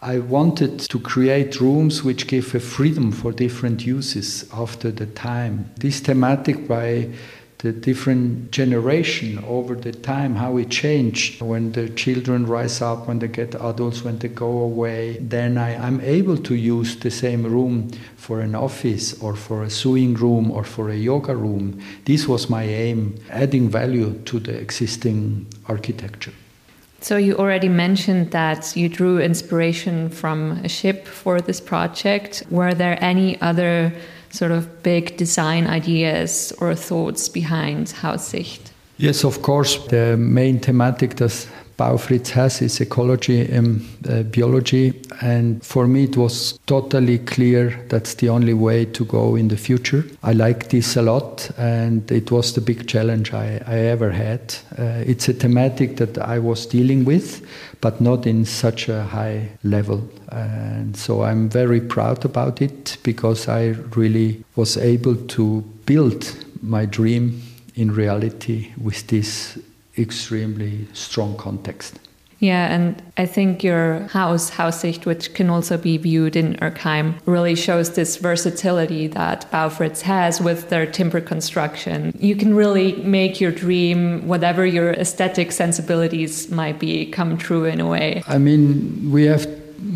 I 0.00 0.20
wanted 0.20 0.78
to 0.78 1.00
create 1.00 1.60
rooms 1.60 2.04
which 2.04 2.28
give 2.28 2.54
a 2.54 2.60
freedom 2.60 3.10
for 3.10 3.32
different 3.32 3.84
uses 3.84 4.48
after 4.52 4.92
the 4.92 5.06
time. 5.06 5.72
This 5.76 5.98
thematic 5.98 6.68
by 6.68 7.08
the 7.58 7.72
different 7.72 8.52
generation 8.52 9.42
over 9.44 9.74
the 9.74 9.90
time, 9.90 10.36
how 10.36 10.56
it 10.58 10.70
changed 10.70 11.42
when 11.42 11.72
the 11.72 11.88
children 11.90 12.46
rise 12.46 12.80
up, 12.80 13.08
when 13.08 13.18
they 13.18 13.26
get 13.26 13.54
adults, 13.56 14.04
when 14.04 14.16
they 14.18 14.28
go 14.28 14.58
away. 14.60 15.18
Then 15.20 15.58
I, 15.58 15.70
am 15.70 16.00
able 16.00 16.36
to 16.36 16.54
use 16.54 16.96
the 16.96 17.10
same 17.10 17.42
room 17.44 17.90
for 18.16 18.40
an 18.40 18.54
office 18.54 19.20
or 19.20 19.34
for 19.34 19.64
a 19.64 19.70
sewing 19.70 20.14
room 20.14 20.52
or 20.52 20.62
for 20.62 20.88
a 20.90 20.96
yoga 20.96 21.34
room. 21.34 21.80
This 22.04 22.28
was 22.28 22.48
my 22.48 22.62
aim, 22.62 23.16
adding 23.30 23.68
value 23.68 24.14
to 24.26 24.38
the 24.38 24.56
existing 24.56 25.48
architecture. 25.66 26.32
So, 27.00 27.16
you 27.16 27.36
already 27.36 27.68
mentioned 27.68 28.32
that 28.32 28.76
you 28.76 28.88
drew 28.88 29.20
inspiration 29.20 30.10
from 30.10 30.52
a 30.64 30.68
ship 30.68 31.06
for 31.06 31.40
this 31.40 31.60
project. 31.60 32.42
Were 32.50 32.74
there 32.74 32.98
any 33.02 33.40
other 33.40 33.92
sort 34.30 34.50
of 34.50 34.82
big 34.82 35.16
design 35.16 35.66
ideas 35.66 36.52
or 36.60 36.74
thoughts 36.74 37.28
behind 37.28 37.88
Haussicht? 38.02 38.72
Yes, 38.98 39.24
of 39.24 39.42
course. 39.42 39.78
The 39.88 40.16
main 40.16 40.58
thematic 40.60 41.16
that 41.16 41.48
Baufritz 41.78 42.30
has 42.30 42.60
is 42.60 42.80
ecology 42.80 43.40
and 43.40 43.80
uh, 44.08 44.24
biology. 44.24 45.00
And 45.20 45.64
for 45.64 45.86
me, 45.86 46.04
it 46.04 46.16
was 46.16 46.58
totally 46.66 47.18
clear 47.18 47.70
that's 47.88 48.14
the 48.14 48.28
only 48.28 48.52
way 48.52 48.84
to 48.86 49.04
go 49.04 49.36
in 49.36 49.48
the 49.48 49.56
future. 49.56 50.04
I 50.24 50.32
like 50.32 50.70
this 50.70 50.96
a 50.96 51.02
lot, 51.02 51.50
and 51.56 52.10
it 52.10 52.32
was 52.32 52.52
the 52.52 52.60
big 52.60 52.88
challenge 52.88 53.32
I, 53.32 53.62
I 53.64 53.78
ever 53.78 54.10
had. 54.10 54.56
Uh, 54.76 55.04
it's 55.06 55.28
a 55.28 55.32
thematic 55.32 55.96
that 55.98 56.18
I 56.18 56.40
was 56.40 56.66
dealing 56.66 57.04
with, 57.04 57.46
but 57.80 58.00
not 58.00 58.26
in 58.26 58.44
such 58.44 58.88
a 58.88 59.04
high 59.04 59.48
level. 59.62 60.02
And 60.32 60.96
so 60.96 61.22
I'm 61.22 61.48
very 61.48 61.80
proud 61.80 62.24
about 62.24 62.60
it 62.60 62.98
because 63.04 63.48
I 63.48 63.76
really 63.94 64.44
was 64.56 64.76
able 64.76 65.14
to 65.14 65.62
build 65.86 66.34
my 66.60 66.86
dream 66.86 67.40
in 67.76 67.92
reality 67.92 68.72
with 68.82 69.06
this 69.06 69.56
extremely 69.98 70.86
strong 70.92 71.36
context. 71.36 71.98
Yeah, 72.40 72.72
and 72.72 73.02
I 73.16 73.26
think 73.26 73.64
your 73.64 74.00
house, 74.08 74.50
Haussicht, 74.50 75.06
which 75.06 75.34
can 75.34 75.50
also 75.50 75.76
be 75.76 75.98
viewed 75.98 76.36
in 76.36 76.54
Erkheim, 76.56 77.14
really 77.26 77.56
shows 77.56 77.94
this 77.94 78.16
versatility 78.16 79.08
that 79.08 79.50
Baufritz 79.50 80.02
has 80.02 80.40
with 80.40 80.68
their 80.68 80.86
timber 80.86 81.20
construction. 81.20 82.16
You 82.18 82.36
can 82.36 82.54
really 82.54 82.92
make 83.02 83.40
your 83.40 83.50
dream, 83.50 84.28
whatever 84.28 84.64
your 84.64 84.92
aesthetic 84.92 85.50
sensibilities 85.50 86.48
might 86.48 86.78
be, 86.78 87.06
come 87.06 87.38
true 87.38 87.64
in 87.64 87.80
a 87.80 87.88
way. 87.88 88.22
I 88.28 88.38
mean, 88.38 89.10
we 89.10 89.24
have 89.24 89.46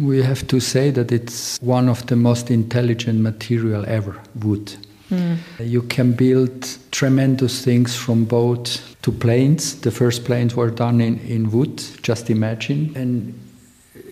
we 0.00 0.22
have 0.22 0.46
to 0.46 0.60
say 0.60 0.90
that 0.90 1.10
it's 1.10 1.60
one 1.60 1.88
of 1.88 2.06
the 2.06 2.16
most 2.16 2.50
intelligent 2.50 3.20
material 3.20 3.84
ever, 3.86 4.16
wood. 4.36 4.74
Mm. 5.12 5.36
You 5.60 5.82
can 5.82 6.12
build 6.12 6.78
tremendous 6.90 7.62
things 7.62 7.94
from 7.94 8.24
boat 8.24 8.80
to 9.02 9.12
planes. 9.12 9.78
The 9.80 9.90
first 9.90 10.24
planes 10.24 10.56
were 10.56 10.70
done 10.70 11.02
in, 11.02 11.18
in 11.20 11.50
wood, 11.50 11.82
just 12.02 12.30
imagine. 12.30 12.92
And 12.96 13.38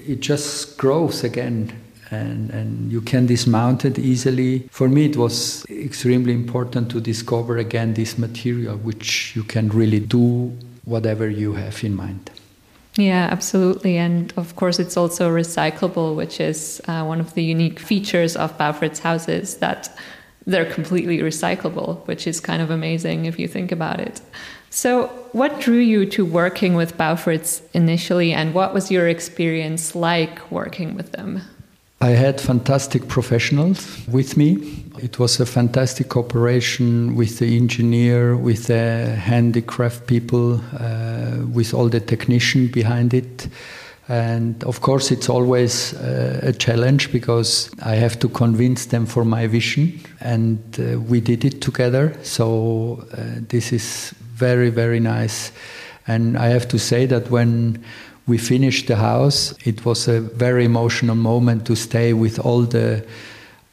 it 0.07 0.21
just 0.21 0.77
grows 0.77 1.25
again. 1.25 1.73
And, 2.11 2.51
and 2.51 2.93
you 2.93 3.01
can 3.01 3.27
dismount 3.27 3.85
it 3.85 3.99
easily. 3.99 4.69
For 4.71 4.89
me, 4.89 5.07
it 5.07 5.17
was 5.17 5.65
extremely 5.71 6.35
important 6.35 6.91
to 6.91 7.01
discover 7.01 7.57
again 7.57 7.95
this 7.95 8.19
material, 8.19 8.77
which 8.77 9.35
you 9.37 9.45
can 9.45 9.69
really 9.69 10.01
do 10.01 10.53
whatever 10.85 11.31
you 11.31 11.55
have 11.55 11.83
in 11.85 11.95
mind. 11.95 12.31
Yeah, 12.97 13.29
absolutely. 13.31 13.97
And 13.97 14.35
of 14.37 14.57
course, 14.57 14.81
it's 14.81 14.97
also 14.97 15.31
recyclable, 15.31 16.17
which 16.17 16.41
is 16.41 16.83
uh, 16.89 17.05
one 17.05 17.21
of 17.21 17.33
the 17.35 17.45
unique 17.45 17.79
features 17.79 18.37
of 18.37 18.59
Baufritz 18.59 18.99
houses 18.99 19.59
that 19.59 19.97
they're 20.47 20.71
completely 20.71 21.19
recyclable, 21.19 22.07
which 22.07 22.27
is 22.27 22.41
kind 22.41 22.63
of 22.63 22.71
amazing 22.71 23.27
if 23.27 23.39
you 23.39 23.49
think 23.49 23.73
about 23.73 24.01
it. 24.01 24.21
So, 24.71 25.09
what 25.33 25.61
drew 25.61 25.79
you 25.79 26.07
to 26.07 26.25
working 26.25 26.75
with 26.75 26.97
Baufritz 26.97 27.63
initially, 27.75 28.33
and 28.33 28.55
what 28.55 28.73
was 28.73 28.91
your 28.91 29.09
experience 29.09 29.95
like 29.97 30.51
working 30.51 30.95
with 30.95 31.13
them? 31.13 31.43
I 32.03 32.11
had 32.11 32.41
fantastic 32.41 33.09
professionals 33.09 34.07
with 34.09 34.37
me. 34.37 34.85
It 34.99 35.19
was 35.19 35.39
a 35.39 35.45
fantastic 35.45 36.09
cooperation 36.09 37.15
with 37.15 37.41
the 37.41 37.57
engineer, 37.57 38.37
with 38.37 38.69
the 38.69 39.05
handicraft 39.17 40.07
people, 40.07 40.63
uh, 40.79 41.45
with 41.53 41.75
all 41.75 41.91
the 41.91 42.01
technician 42.01 42.69
behind 42.69 43.13
it. 43.13 43.49
And 44.11 44.65
of 44.65 44.81
course, 44.81 45.13
it's 45.13 45.29
always 45.29 45.95
uh, 45.95 46.41
a 46.43 46.53
challenge 46.53 47.13
because 47.13 47.71
I 47.81 47.95
have 47.95 48.19
to 48.19 48.29
convince 48.29 48.87
them 48.87 49.07
for 49.07 49.25
my 49.25 49.47
vision, 49.47 50.01
and 50.19 50.59
uh, 50.81 50.99
we 50.99 51.21
did 51.21 51.45
it 51.45 51.63
together. 51.63 52.13
So 52.25 53.07
uh, 53.13 53.41
this 53.49 53.73
is 53.73 54.13
very, 54.35 54.69
very 54.71 54.99
nice. 54.99 55.53
And 56.09 56.37
I 56.37 56.49
have 56.49 56.67
to 56.71 56.79
say 56.79 57.07
that 57.07 57.31
when 57.31 57.85
we 58.27 58.37
finished 58.37 58.89
the 58.89 58.97
house, 58.97 59.55
it 59.65 59.85
was 59.85 60.09
a 60.09 60.21
very 60.21 60.65
emotional 60.65 61.15
moment 61.15 61.65
to 61.67 61.77
stay 61.77 62.13
with 62.13 62.41
all 62.41 62.63
the 62.63 63.05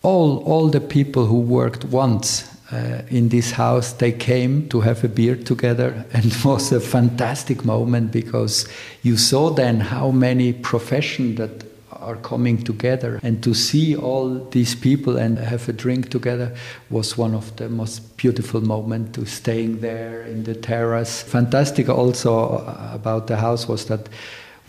all 0.03 0.43
all 0.45 0.69
the 0.69 0.81
people 0.81 1.25
who 1.25 1.39
worked 1.39 1.83
once 1.85 2.45
uh, 2.71 3.01
in 3.09 3.29
this 3.29 3.51
house. 3.51 3.93
They 3.93 4.11
came 4.11 4.67
to 4.69 4.81
have 4.81 5.03
a 5.03 5.07
beer 5.07 5.35
together, 5.35 6.05
and 6.13 6.25
it 6.25 6.45
was 6.45 6.71
a 6.71 6.79
fantastic 6.79 7.65
moment 7.65 8.11
because 8.11 8.67
you 9.03 9.17
saw 9.17 9.49
then 9.49 9.79
how 9.79 10.11
many 10.11 10.53
professions 10.53 11.37
that 11.37 11.63
are 11.91 12.15
coming 12.17 12.63
together 12.63 13.19
and 13.23 13.43
to 13.43 13.53
see 13.53 13.95
all 13.95 14.39
these 14.51 14.75
people 14.75 15.17
and 15.17 15.37
have 15.37 15.67
a 15.67 15.73
drink 15.73 16.09
together 16.09 16.55
was 16.89 17.17
one 17.17 17.33
of 17.33 17.55
the 17.57 17.67
most 17.67 18.15
beautiful 18.17 18.61
moments 18.61 19.17
to 19.17 19.25
staying 19.25 19.79
there 19.81 20.21
in 20.23 20.43
the 20.43 20.55
terrace 20.55 21.21
fantastic 21.21 21.89
also 21.89 22.59
about 22.93 23.27
the 23.27 23.35
house 23.35 23.67
was 23.67 23.85
that 23.85 24.07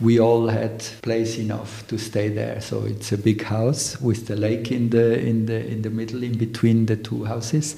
we 0.01 0.19
all 0.19 0.47
had 0.47 0.79
place 1.01 1.37
enough 1.37 1.85
to 1.87 1.97
stay 1.97 2.29
there. 2.29 2.61
So 2.61 2.83
it's 2.85 3.11
a 3.11 3.17
big 3.17 3.43
house 3.43 3.99
with 3.99 4.27
the 4.27 4.35
lake 4.35 4.71
in 4.71 4.89
the 4.89 5.19
in 5.19 5.45
the 5.45 5.65
in 5.65 5.81
the 5.81 5.89
middle, 5.89 6.23
in 6.23 6.37
between 6.37 6.85
the 6.85 6.95
two 6.95 7.25
houses, 7.25 7.75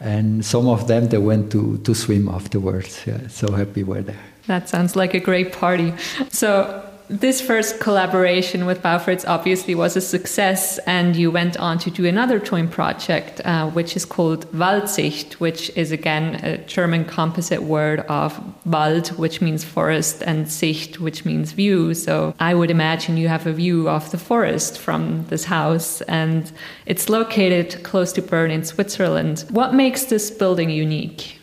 and 0.00 0.44
some 0.44 0.68
of 0.68 0.88
them 0.88 1.08
they 1.08 1.18
went 1.18 1.52
to 1.52 1.78
to 1.78 1.94
swim 1.94 2.28
afterwards. 2.28 3.02
Yeah, 3.06 3.28
so 3.28 3.52
happy 3.52 3.82
we're 3.82 4.02
there. 4.02 4.24
That 4.46 4.68
sounds 4.68 4.96
like 4.96 5.14
a 5.14 5.20
great 5.20 5.52
party. 5.52 5.94
So 6.30 6.89
this 7.10 7.40
first 7.40 7.80
collaboration 7.80 8.66
with 8.66 8.82
Baufritz 8.82 9.24
obviously 9.26 9.74
was 9.74 9.96
a 9.96 10.00
success, 10.00 10.78
and 10.86 11.16
you 11.16 11.32
went 11.32 11.56
on 11.56 11.76
to 11.80 11.90
do 11.90 12.06
another 12.06 12.38
joint 12.38 12.70
project, 12.70 13.40
uh, 13.44 13.68
which 13.70 13.96
is 13.96 14.04
called 14.04 14.46
Waldsicht, 14.52 15.34
which 15.34 15.70
is 15.76 15.90
again 15.90 16.36
a 16.44 16.58
German 16.58 17.04
composite 17.04 17.64
word 17.64 18.00
of 18.08 18.40
Wald, 18.64 19.08
which 19.18 19.40
means 19.40 19.64
forest, 19.64 20.22
and 20.22 20.48
Sicht, 20.48 21.00
which 21.00 21.24
means 21.24 21.50
view. 21.50 21.94
So 21.94 22.32
I 22.38 22.54
would 22.54 22.70
imagine 22.70 23.16
you 23.16 23.26
have 23.26 23.44
a 23.44 23.52
view 23.52 23.88
of 23.88 24.08
the 24.12 24.18
forest 24.18 24.78
from 24.78 25.26
this 25.30 25.44
house, 25.44 26.02
and 26.02 26.52
it's 26.86 27.08
located 27.08 27.82
close 27.82 28.12
to 28.12 28.22
Bern 28.22 28.52
in 28.52 28.64
Switzerland. 28.64 29.44
What 29.50 29.74
makes 29.74 30.04
this 30.04 30.30
building 30.30 30.70
unique? 30.70 31.39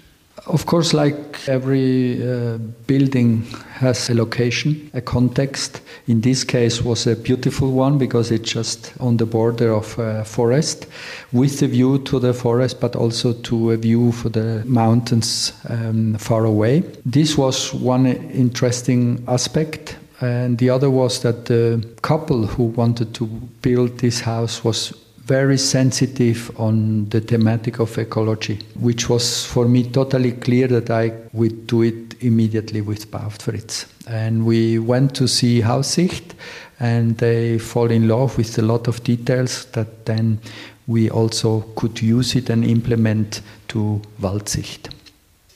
Of 0.50 0.66
course, 0.66 0.94
like 0.94 1.48
every 1.48 2.22
uh, 2.24 2.58
building 2.88 3.44
has 3.74 4.10
a 4.10 4.14
location, 4.14 4.90
a 4.94 5.02
context. 5.02 5.82
In 6.08 6.22
this 6.22 6.46
case, 6.46 6.82
was 6.82 7.06
a 7.06 7.16
beautiful 7.16 7.72
one 7.72 7.98
because 7.98 8.32
it's 8.32 8.50
just 8.50 8.94
on 9.00 9.18
the 9.18 9.26
border 9.26 9.74
of 9.74 10.00
a 10.00 10.24
forest, 10.24 10.88
with 11.34 11.62
a 11.62 11.68
view 11.68 12.00
to 12.00 12.20
the 12.20 12.34
forest, 12.34 12.80
but 12.80 12.96
also 12.96 13.34
to 13.34 13.72
a 13.72 13.78
view 13.78 14.14
for 14.14 14.30
the 14.30 14.64
mountains 14.66 15.52
um, 15.70 16.16
far 16.16 16.46
away. 16.46 16.84
This 17.06 17.38
was 17.38 17.74
one 17.74 18.06
interesting 18.06 19.24
aspect. 19.28 19.98
And 20.20 20.58
the 20.58 20.70
other 20.70 20.90
was 20.90 21.22
that 21.22 21.46
the 21.46 21.86
couple 22.02 22.48
who 22.48 22.64
wanted 22.64 23.14
to 23.16 23.26
build 23.62 24.00
this 24.00 24.22
house 24.22 24.64
was 24.64 24.94
very 25.28 25.58
sensitive 25.58 26.52
on 26.58 27.10
the 27.10 27.20
thematic 27.20 27.80
of 27.80 27.98
ecology, 27.98 28.60
which 28.80 29.10
was 29.10 29.46
for 29.46 29.68
me 29.68 29.84
totally 29.84 30.32
clear 30.32 30.68
that 30.68 30.90
I 30.90 31.12
would 31.34 31.68
do 31.68 31.82
it 31.82 32.16
immediately 32.22 32.82
with 32.82 33.12
Baufritz. 33.12 33.86
And 34.08 34.46
we 34.46 34.80
went 34.80 35.14
to 35.16 35.28
see 35.28 35.62
Haussicht, 35.62 36.34
and 36.80 37.18
they 37.18 37.60
fall 37.60 37.92
in 37.92 38.08
love 38.08 38.38
with 38.38 38.58
a 38.58 38.62
lot 38.62 38.88
of 38.88 39.04
details 39.04 39.66
that 39.74 40.06
then 40.06 40.40
we 40.88 41.10
also 41.10 41.62
could 41.76 42.02
use 42.02 42.36
it 42.36 42.50
and 42.50 42.64
implement 42.64 43.42
to 43.68 44.02
Waldsicht. 44.22 44.97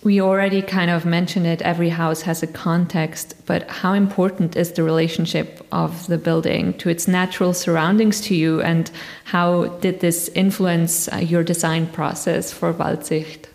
We 0.03 0.19
already 0.19 0.63
kind 0.63 0.89
of 0.89 1.05
mentioned 1.05 1.45
it. 1.45 1.61
Every 1.61 1.89
house 1.89 2.23
has 2.23 2.41
a 2.41 2.47
context, 2.47 3.35
but 3.45 3.69
how 3.69 3.93
important 3.93 4.55
is 4.55 4.71
the 4.71 4.81
relationship 4.81 5.63
of 5.71 6.07
the 6.07 6.17
building 6.17 6.73
to 6.79 6.89
its 6.89 7.07
natural 7.07 7.53
surroundings 7.53 8.19
to 8.21 8.35
you, 8.35 8.61
and 8.61 8.89
how 9.25 9.65
did 9.81 9.99
this 9.99 10.27
influence 10.29 11.07
uh, 11.13 11.17
your 11.17 11.43
design 11.43 11.85
process 11.85 12.51
for 12.51 12.73
Waldsicht? 12.73 13.45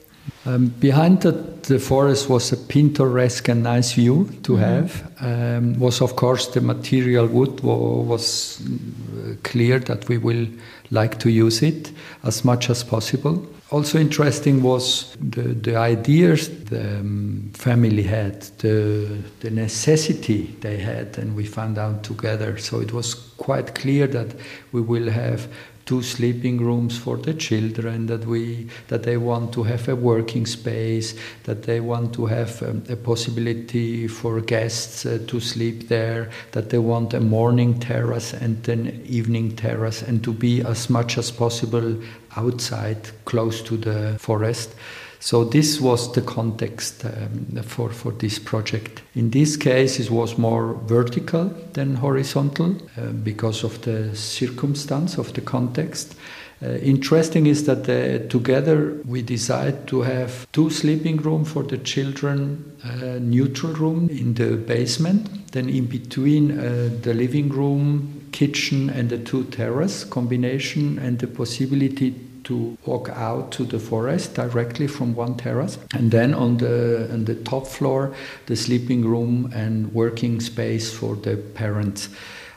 Um, 0.44 0.68
behind 0.78 1.22
the, 1.22 1.32
the, 1.62 1.80
forest 1.80 2.28
was 2.28 2.52
a 2.52 2.56
pintoresque 2.56 3.48
and 3.48 3.64
nice 3.64 3.94
view 3.94 4.28
to 4.42 4.52
mm 4.52 4.58
-hmm. 4.58 4.64
have. 4.64 4.90
Um, 5.20 5.78
was 5.78 6.00
of 6.00 6.14
course 6.14 6.50
the 6.52 6.60
material 6.60 7.28
wood 7.28 7.60
was 7.60 8.58
uh, 8.60 9.34
clear 9.42 9.80
that 9.80 10.08
we 10.08 10.18
will 10.20 10.46
like 10.90 11.16
to 11.16 11.28
use 11.28 11.66
it 11.66 11.92
as 12.22 12.42
much 12.42 12.70
as 12.70 12.84
possible 12.84 13.40
also 13.70 13.98
interesting 13.98 14.62
was 14.62 15.16
the, 15.20 15.42
the 15.42 15.76
ideas 15.76 16.48
the 16.64 16.98
um, 16.98 17.50
family 17.54 18.02
had, 18.02 18.42
the, 18.58 19.18
the 19.40 19.50
necessity 19.50 20.54
they 20.60 20.78
had, 20.78 21.18
and 21.18 21.34
we 21.34 21.44
found 21.44 21.78
out 21.78 22.04
together. 22.04 22.58
So 22.58 22.80
it 22.80 22.92
was 22.92 23.14
quite 23.14 23.74
clear 23.74 24.06
that 24.08 24.34
we 24.72 24.80
will 24.80 25.10
have 25.10 25.48
two 25.86 26.02
sleeping 26.02 26.58
rooms 26.58 26.98
for 26.98 27.16
the 27.16 27.32
children 27.32 28.06
that 28.06 28.26
we 28.26 28.68
that 28.88 29.04
they 29.04 29.16
want 29.16 29.52
to 29.52 29.62
have 29.62 29.88
a 29.88 29.94
working 29.94 30.44
space 30.44 31.14
that 31.44 31.62
they 31.62 31.80
want 31.80 32.12
to 32.12 32.26
have 32.26 32.60
um, 32.64 32.82
a 32.88 32.96
possibility 32.96 34.08
for 34.08 34.40
guests 34.40 35.06
uh, 35.06 35.18
to 35.28 35.40
sleep 35.40 35.88
there 35.88 36.28
that 36.50 36.70
they 36.70 36.78
want 36.78 37.14
a 37.14 37.20
morning 37.20 37.78
terrace 37.78 38.34
and 38.34 38.68
an 38.68 39.00
evening 39.06 39.54
terrace 39.54 40.02
and 40.02 40.24
to 40.24 40.32
be 40.32 40.60
as 40.62 40.90
much 40.90 41.16
as 41.16 41.30
possible 41.30 41.96
outside 42.36 42.98
close 43.24 43.62
to 43.62 43.76
the 43.76 44.16
forest 44.18 44.74
So 45.20 45.44
this 45.44 45.80
was 45.80 46.12
the 46.12 46.22
context 46.22 47.04
um, 47.04 47.62
for, 47.62 47.90
for 47.90 48.12
this 48.12 48.38
project. 48.38 49.02
In 49.14 49.30
this 49.30 49.56
case, 49.56 49.98
it 49.98 50.10
was 50.10 50.38
more 50.38 50.74
vertical 50.86 51.50
than 51.72 51.96
horizontal 51.96 52.76
uh, 52.96 53.12
because 53.12 53.64
of 53.64 53.80
the 53.82 54.14
circumstance 54.14 55.18
of 55.18 55.32
the 55.32 55.40
context. 55.40 56.14
Uh, 56.62 56.70
interesting 56.76 57.46
is 57.46 57.66
that 57.66 57.86
uh, 57.88 58.26
together 58.28 58.98
we 59.04 59.20
decide 59.20 59.86
to 59.86 60.00
have 60.00 60.50
two 60.52 60.70
sleeping 60.70 61.18
room 61.18 61.44
for 61.44 61.62
the 61.62 61.76
children, 61.76 62.72
a 62.82 63.20
neutral 63.20 63.74
room 63.74 64.08
in 64.08 64.32
the 64.34 64.56
basement, 64.56 65.52
then 65.52 65.68
in 65.68 65.84
between 65.84 66.58
uh, 66.58 66.88
the 67.02 67.12
living 67.12 67.50
room, 67.50 68.26
kitchen, 68.32 68.88
and 68.88 69.10
the 69.10 69.18
two 69.18 69.44
terrace 69.44 70.04
combination, 70.04 70.98
and 70.98 71.18
the 71.18 71.26
possibility 71.26 72.14
to 72.46 72.78
walk 72.86 73.08
out 73.10 73.50
to 73.52 73.64
the 73.64 73.78
forest 73.78 74.34
directly 74.34 74.86
from 74.86 75.14
one 75.14 75.36
terrace. 75.36 75.78
And 75.92 76.10
then 76.10 76.32
on 76.34 76.58
the 76.58 77.08
on 77.12 77.24
the 77.24 77.34
top 77.34 77.66
floor 77.66 78.14
the 78.46 78.56
sleeping 78.56 79.04
room 79.04 79.50
and 79.54 79.92
working 79.92 80.40
space 80.40 80.92
for 80.92 81.16
the 81.16 81.36
parents. 81.36 82.08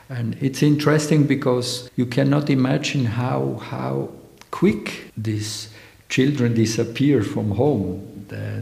And 0.08 0.36
it's 0.40 0.62
interesting 0.62 1.26
because 1.26 1.90
you 1.96 2.06
cannot 2.06 2.50
imagine 2.50 3.04
how 3.04 3.60
how 3.62 4.10
quick 4.50 5.12
these 5.16 5.68
children 6.10 6.54
disappear 6.54 7.22
from 7.22 7.52
home 7.52 8.10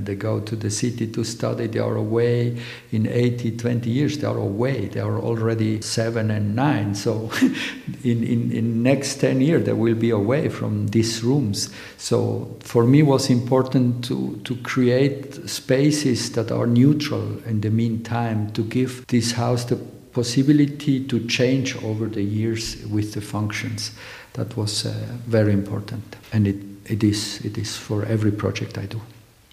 they 0.08 0.14
go 0.14 0.40
to 0.40 0.56
the 0.56 0.70
city 0.70 1.06
to 1.06 1.22
study. 1.22 1.66
They 1.66 1.78
are 1.78 1.96
away 1.96 2.58
in 2.90 3.06
80 3.06 3.58
20 3.58 3.90
years. 3.90 4.16
They 4.16 4.26
are 4.26 4.38
away. 4.38 4.86
They 4.86 5.00
are 5.00 5.18
already 5.18 5.82
7 5.82 6.30
and 6.30 6.56
9 6.56 6.94
so 6.94 7.30
in, 8.04 8.24
in, 8.24 8.50
in 8.52 8.82
next 8.82 9.16
10 9.16 9.42
years 9.42 9.66
they 9.66 9.74
will 9.74 9.94
be 9.94 10.08
away 10.08 10.48
from 10.48 10.88
these 10.88 11.22
rooms. 11.22 11.68
So 11.98 12.56
for 12.60 12.84
me 12.84 13.02
was 13.02 13.28
important 13.28 14.02
to, 14.06 14.40
to 14.44 14.56
create 14.56 15.48
spaces 15.48 16.32
that 16.32 16.50
are 16.50 16.66
neutral 16.66 17.38
in 17.44 17.60
the 17.60 17.70
meantime 17.70 18.50
to 18.52 18.62
give 18.62 19.06
this 19.08 19.32
house 19.32 19.64
the 19.64 19.76
possibility 19.76 21.06
to 21.06 21.26
change 21.26 21.76
over 21.84 22.06
the 22.06 22.22
years 22.22 22.82
with 22.86 23.12
the 23.12 23.20
functions. 23.20 23.92
That 24.32 24.56
was 24.56 24.86
uh, 24.86 24.94
very 25.26 25.52
important. 25.52 26.16
And 26.32 26.46
it, 26.46 26.56
it 26.88 27.02
is 27.02 27.40
it 27.44 27.58
is 27.58 27.76
for 27.76 28.04
every 28.04 28.32
project 28.32 28.78
i 28.78 28.86
do 28.86 29.00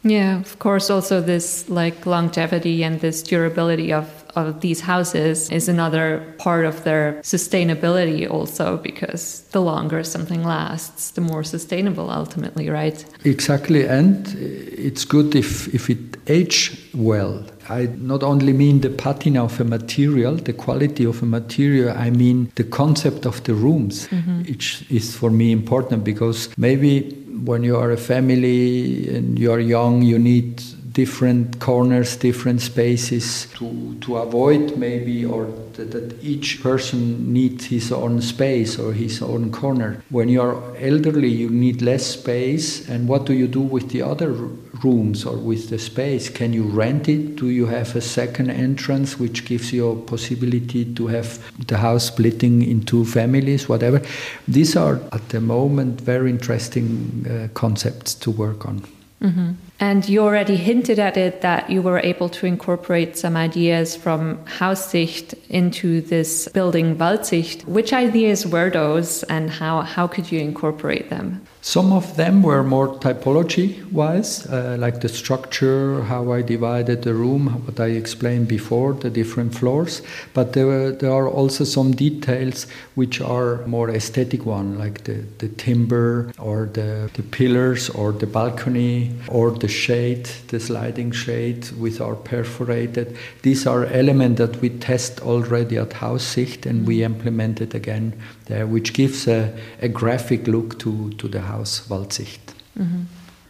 yeah, 0.07 0.39
of 0.39 0.59
course. 0.59 0.91
Also, 0.91 1.19
this 1.19 1.67
like 1.67 2.05
longevity 2.05 2.83
and 2.83 2.99
this 3.01 3.23
durability 3.23 3.91
of 3.91 4.07
of 4.35 4.59
these 4.59 4.81
houses 4.81 5.49
is 5.49 5.69
another 5.69 6.21
part 6.37 6.65
of 6.65 6.83
their 6.83 7.13
sustainability 7.23 8.29
also 8.29 8.77
because 8.77 9.41
the 9.51 9.61
longer 9.61 10.03
something 10.03 10.43
lasts 10.43 11.11
the 11.11 11.21
more 11.21 11.43
sustainable 11.43 12.09
ultimately 12.09 12.69
right 12.69 13.05
exactly 13.23 13.87
and 13.87 14.35
it's 14.37 15.05
good 15.05 15.35
if 15.35 15.73
if 15.73 15.89
it 15.89 16.17
age 16.27 16.89
well 16.93 17.45
I 17.67 17.87
not 17.97 18.21
only 18.21 18.53
mean 18.53 18.81
the 18.81 18.91
patina 18.91 19.43
of 19.43 19.59
a 19.59 19.63
material, 19.63 20.35
the 20.35 20.53
quality 20.53 21.03
of 21.03 21.23
a 21.23 21.25
material, 21.25 21.97
I 21.97 22.11
mean 22.11 22.51
the 22.53 22.63
concept 22.63 23.25
of 23.25 23.43
the 23.43 23.55
rooms, 23.55 24.07
mm-hmm. 24.07 24.43
which 24.43 24.85
is 24.91 25.15
for 25.15 25.31
me 25.31 25.51
important 25.51 26.03
because 26.03 26.49
maybe 26.57 27.24
when 27.43 27.63
you 27.63 27.77
are 27.77 27.91
a 27.91 27.97
family 27.97 29.07
and 29.09 29.37
you 29.37 29.51
are 29.51 29.59
young, 29.59 30.01
you 30.01 30.17
need 30.17 30.63
different 30.95 31.59
corners, 31.59 32.15
different 32.15 32.61
spaces 32.61 33.47
to, 33.53 33.95
to 33.99 34.15
avoid 34.15 34.77
maybe 34.77 35.25
or 35.25 35.45
that, 35.73 35.91
that 35.91 36.23
each 36.23 36.63
person 36.63 37.33
needs 37.33 37.65
his 37.65 37.91
own 37.91 38.21
space 38.21 38.79
or 38.79 38.93
his 38.93 39.21
own 39.21 39.51
corner. 39.51 40.01
When 40.09 40.29
you 40.29 40.41
are 40.41 40.55
elderly, 40.77 41.27
you 41.27 41.49
need 41.49 41.81
less 41.81 42.05
space. 42.05 42.87
And 42.87 43.09
what 43.09 43.25
do 43.25 43.33
you 43.33 43.47
do 43.47 43.59
with 43.59 43.89
the 43.89 44.03
other 44.03 44.31
rooms 44.31 45.25
or 45.25 45.35
with 45.35 45.69
the 45.69 45.77
space? 45.79 46.29
Can 46.29 46.53
you 46.53 46.63
rent 46.63 47.09
it? 47.09 47.35
Do 47.35 47.49
you 47.49 47.65
have 47.65 47.93
a 47.97 48.01
second 48.01 48.49
entrance 48.49 49.19
which 49.19 49.43
gives 49.43 49.73
you 49.73 49.89
a 49.89 49.95
possibility 49.97 50.85
to 50.93 51.07
have 51.07 51.43
the 51.67 51.77
house 51.77 52.05
splitting 52.05 52.61
into 52.63 53.03
families, 53.03 53.67
whatever? 53.67 54.01
These 54.47 54.77
are 54.77 55.01
at 55.11 55.27
the 55.27 55.41
moment 55.41 55.99
very 55.99 56.29
interesting 56.29 57.25
uh, 57.29 57.53
concepts 57.53 58.13
to 58.15 58.31
work 58.31 58.65
on. 58.65 58.79
Mm-hmm. 59.21 59.51
And 59.79 60.07
you 60.07 60.21
already 60.21 60.55
hinted 60.55 60.99
at 60.99 61.17
it 61.17 61.41
that 61.41 61.69
you 61.69 61.81
were 61.81 61.99
able 61.99 62.29
to 62.29 62.45
incorporate 62.45 63.17
some 63.17 63.35
ideas 63.35 63.95
from 63.95 64.37
Haussicht 64.45 65.33
into 65.49 65.99
this 66.01 66.47
building 66.49 66.95
Waldsicht. 66.95 67.65
Which 67.65 67.91
ideas 67.91 68.47
were 68.47 68.69
those 68.69 69.23
and 69.23 69.49
how, 69.49 69.81
how 69.81 70.07
could 70.07 70.31
you 70.31 70.39
incorporate 70.39 71.09
them? 71.09 71.45
Some 71.65 71.91
of 71.91 72.15
them 72.15 72.43
were 72.43 72.63
more 72.63 72.93
typology 72.99 73.91
wise, 73.91 74.45
uh, 74.45 74.77
like 74.79 75.01
the 75.01 75.09
structure, 75.09 76.03
how 76.03 76.31
I 76.31 76.43
divided 76.43 77.01
the 77.01 77.15
room, 77.15 77.47
what 77.65 77.79
I 77.79 77.87
explained 77.87 78.47
before, 78.47 78.93
the 78.93 79.09
different 79.09 79.55
floors. 79.55 80.03
But 80.35 80.53
there, 80.53 80.67
were, 80.67 80.91
there 80.91 81.11
are 81.11 81.27
also 81.27 81.63
some 81.63 81.93
details 81.93 82.67
which 82.93 83.19
are 83.19 83.65
more 83.65 83.89
aesthetic 83.89 84.45
one, 84.45 84.77
like 84.77 85.05
the, 85.05 85.25
the 85.39 85.47
timber 85.47 86.31
or 86.37 86.69
the, 86.71 87.09
the 87.15 87.23
pillars 87.23 87.89
or 87.89 88.11
the 88.11 88.27
balcony 88.27 89.13
or 89.27 89.49
the 89.49 89.67
shade, 89.67 90.25
the 90.49 90.59
sliding 90.59 91.11
shade 91.11 91.71
with 91.79 91.99
our 91.99 92.13
perforated. 92.13 93.17
These 93.41 93.65
are 93.65 93.87
elements 93.87 94.37
that 94.37 94.61
we 94.61 94.69
test 94.69 95.19
already 95.21 95.77
at 95.77 95.89
Haussicht 95.89 96.67
and 96.67 96.85
we 96.85 97.03
implemented 97.03 97.73
again 97.73 98.21
there, 98.45 98.65
which 98.67 98.93
gives 98.93 99.27
a, 99.27 99.53
a 99.81 99.87
graphic 99.87 100.47
look 100.47 100.79
to, 100.79 101.11
to 101.11 101.27
the 101.27 101.41
house 101.41 101.87
Waldsicht. 101.87 102.53
Mm-hmm. 102.77 103.03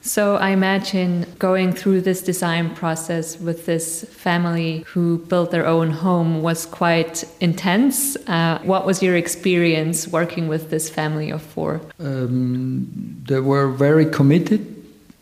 So 0.05 0.35
I 0.35 0.49
imagine 0.49 1.25
going 1.39 1.73
through 1.73 2.01
this 2.01 2.21
design 2.21 2.75
process 2.75 3.39
with 3.39 3.65
this 3.65 4.03
family 4.03 4.83
who 4.85 5.17
built 5.17 5.49
their 5.49 5.65
own 5.65 5.89
home 5.89 6.43
was 6.43 6.67
quite 6.67 7.23
intense. 7.39 8.15
Uh, 8.27 8.59
what 8.63 8.85
was 8.85 9.01
your 9.01 9.15
experience 9.15 10.07
working 10.07 10.47
with 10.47 10.69
this 10.69 10.91
family 10.91 11.31
of 11.31 11.41
four? 11.41 11.81
Um, 11.99 13.23
they 13.27 13.39
were 13.39 13.67
very 13.67 14.05
committed 14.05 14.61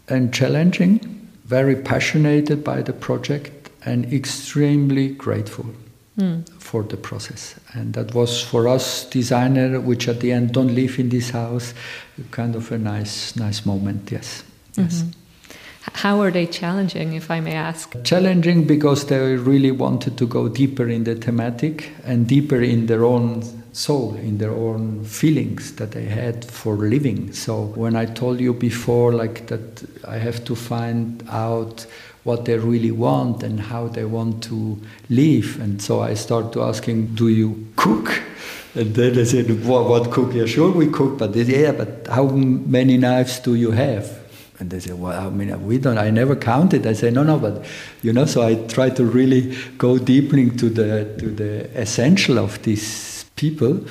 and 0.10 0.34
challenging, 0.34 1.00
very 1.46 1.78
passionate 1.78 2.62
by 2.62 2.82
the 2.82 2.92
project, 2.92 3.70
and 3.86 4.12
extremely 4.12 5.08
grateful 5.08 5.68
mm. 6.18 6.48
for 6.60 6.84
the 6.84 6.98
process. 6.98 7.56
And 7.74 7.94
that 7.94 8.14
was 8.14 8.42
for 8.42 8.68
us 8.68 9.06
designer, 9.06 9.80
which 9.80 10.08
at 10.08 10.20
the 10.20 10.32
end 10.32 10.52
don't 10.52 10.74
live 10.74 11.00
in 11.00 11.10
this 11.10 11.32
house, 11.32 11.74
kind 12.32 12.56
of 12.56 12.72
a 12.72 12.78
nice, 12.78 13.36
nice 13.36 13.66
moment. 13.66 14.12
Yes, 14.12 14.44
yes. 14.76 15.02
Mm-hmm. 15.02 15.20
How 15.92 16.22
are 16.22 16.32
they 16.32 16.46
challenging, 16.46 17.14
if 17.14 17.30
I 17.30 17.42
may 17.42 17.56
ask? 17.56 18.02
Challenging 18.04 18.66
because 18.66 19.08
they 19.08 19.36
really 19.36 19.72
wanted 19.72 20.18
to 20.18 20.26
go 20.26 20.48
deeper 20.48 20.88
in 20.88 21.04
the 21.04 21.16
thematic 21.16 21.92
and 22.06 22.26
deeper 22.26 22.62
in 22.62 22.86
their 22.86 23.04
own 23.04 23.44
soul, 23.74 24.16
in 24.16 24.38
their 24.38 24.52
own 24.52 25.04
feelings 25.04 25.76
that 25.76 25.92
they 25.92 26.06
had 26.06 26.46
for 26.46 26.76
living. 26.76 27.34
So 27.34 27.64
when 27.76 27.98
I 27.98 28.06
told 28.06 28.40
you 28.40 28.54
before, 28.54 29.12
like 29.12 29.48
that, 29.48 29.84
I 30.08 30.20
have 30.20 30.46
to 30.46 30.56
find 30.56 31.22
out 31.30 31.86
what 32.24 32.46
they 32.46 32.58
really 32.58 32.92
want 32.92 33.44
and 33.44 33.60
how 33.60 33.88
they 33.88 34.06
want 34.06 34.44
to 34.44 34.80
live. 35.10 35.60
And 35.60 35.82
so 35.82 36.02
I 36.02 36.14
start 36.14 36.54
to 36.54 36.64
asking, 36.64 37.16
do 37.16 37.28
you 37.28 37.68
cook? 37.76 38.22
And 38.76 38.96
then 38.96 39.14
they 39.14 39.26
said, 39.26 39.66
what, 39.66 40.12
cook? 40.12 40.34
Yeah, 40.34 40.46
sure 40.46 40.72
we 40.72 40.88
cook, 40.88 41.18
but 41.18 41.34
they, 41.34 41.44
yeah, 41.44 41.74
but 41.74 42.08
how 42.08 42.28
many 42.28 42.98
knives 42.98 43.40
do 43.40 43.56
you 43.56 43.72
have? 43.72 44.20
And 44.60 44.70
they 44.70 44.80
say, 44.80 44.94
well, 44.94 45.28
I 45.28 45.30
mean, 45.30 45.66
we 45.66 45.78
don't, 45.78 45.98
I 45.98 46.10
never 46.10 46.36
counted. 46.36 46.88
I 46.88 46.94
say, 46.94 47.12
no, 47.12 47.24
no, 47.24 47.38
but, 47.38 47.66
you 48.02 48.14
know, 48.14 48.26
so 48.26 48.42
I 48.42 48.56
try 48.56 48.90
to 48.92 49.04
really 49.04 49.56
go 49.78 49.98
deeply 49.98 50.44
into 50.44 50.70
the, 50.70 51.14
to 51.20 51.30
the 51.30 51.80
essential 51.80 52.40
of 52.40 52.62
these 52.64 53.26
people 53.36 53.86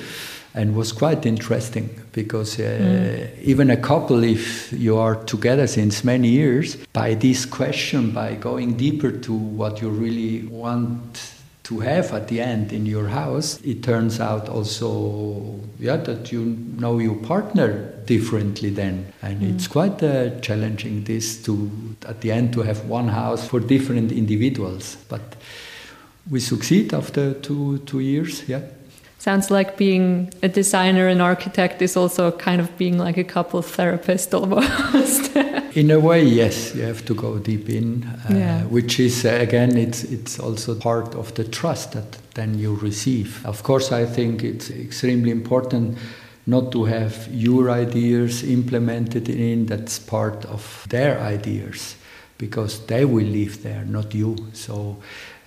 and 0.53 0.75
was 0.75 0.91
quite 0.91 1.25
interesting 1.25 2.02
because 2.13 2.59
uh, 2.59 2.63
mm. 2.63 3.41
even 3.41 3.69
a 3.69 3.77
couple 3.77 4.23
if 4.23 4.71
you 4.71 4.97
are 4.97 5.15
together 5.25 5.67
since 5.67 6.03
many 6.03 6.29
years 6.29 6.77
by 6.93 7.13
this 7.15 7.45
question 7.45 8.11
by 8.11 8.35
going 8.35 8.77
deeper 8.77 9.11
to 9.11 9.33
what 9.33 9.81
you 9.81 9.89
really 9.89 10.47
want 10.47 11.33
to 11.63 11.79
have 11.79 12.13
at 12.13 12.27
the 12.27 12.39
end 12.39 12.71
in 12.71 12.85
your 12.85 13.07
house 13.07 13.59
it 13.61 13.83
turns 13.83 14.19
out 14.19 14.47
also 14.47 15.59
yeah 15.79 15.97
that 15.97 16.31
you 16.31 16.45
know 16.77 16.99
your 16.99 17.15
partner 17.15 17.91
differently 18.05 18.69
then 18.69 19.11
and 19.21 19.41
mm. 19.41 19.55
it's 19.55 19.67
quite 19.67 20.01
uh, 20.03 20.29
challenging 20.41 21.03
this 21.05 21.41
to 21.41 21.69
at 22.07 22.21
the 22.21 22.31
end 22.31 22.53
to 22.53 22.61
have 22.61 22.85
one 22.85 23.07
house 23.07 23.47
for 23.47 23.59
different 23.59 24.11
individuals 24.11 24.97
but 25.09 25.35
we 26.29 26.39
succeed 26.39 26.93
after 26.93 27.33
two 27.33 27.79
two 27.79 27.99
years 27.99 28.47
yeah 28.47 28.61
sounds 29.23 29.49
like 29.49 29.77
being 29.77 30.29
a 30.43 30.49
designer 30.49 31.07
and 31.07 31.21
architect 31.21 31.81
is 31.81 31.95
also 31.95 32.29
kind 32.29 32.59
of 32.59 32.77
being 32.77 32.97
like 32.97 33.17
a 33.17 33.23
couple 33.23 33.61
therapist 33.61 34.33
almost. 34.39 35.33
in 35.75 35.89
a 35.91 35.99
way, 35.99 36.21
yes, 36.21 36.75
you 36.75 36.81
have 36.81 37.05
to 37.05 37.13
go 37.15 37.39
deep 37.39 37.69
in, 37.69 38.03
uh, 38.03 38.33
yeah. 38.33 38.63
which 38.65 38.99
is 38.99 39.25
uh, 39.25 39.29
again, 39.29 39.77
it's 39.77 40.03
it's 40.03 40.39
also 40.39 40.75
part 40.75 41.15
of 41.15 41.33
the 41.35 41.45
trust 41.45 41.93
that 41.93 42.17
then 42.33 42.59
you 42.59 42.75
receive. 42.75 43.45
Of 43.45 43.63
course, 43.63 43.93
I 43.93 44.05
think 44.05 44.43
it's 44.43 44.69
extremely 44.69 45.31
important 45.31 45.97
not 46.45 46.73
to 46.73 46.83
have 46.83 47.29
your 47.31 47.71
ideas 47.71 48.43
implemented 48.43 49.29
in, 49.29 49.67
that's 49.67 49.99
part 49.99 50.43
of 50.45 50.85
their 50.89 51.17
ideas 51.21 51.95
because 52.37 52.85
they 52.87 53.05
will 53.05 53.31
live 53.31 53.63
there, 53.63 53.85
not 53.85 54.13
you. 54.13 54.35
So 54.51 54.97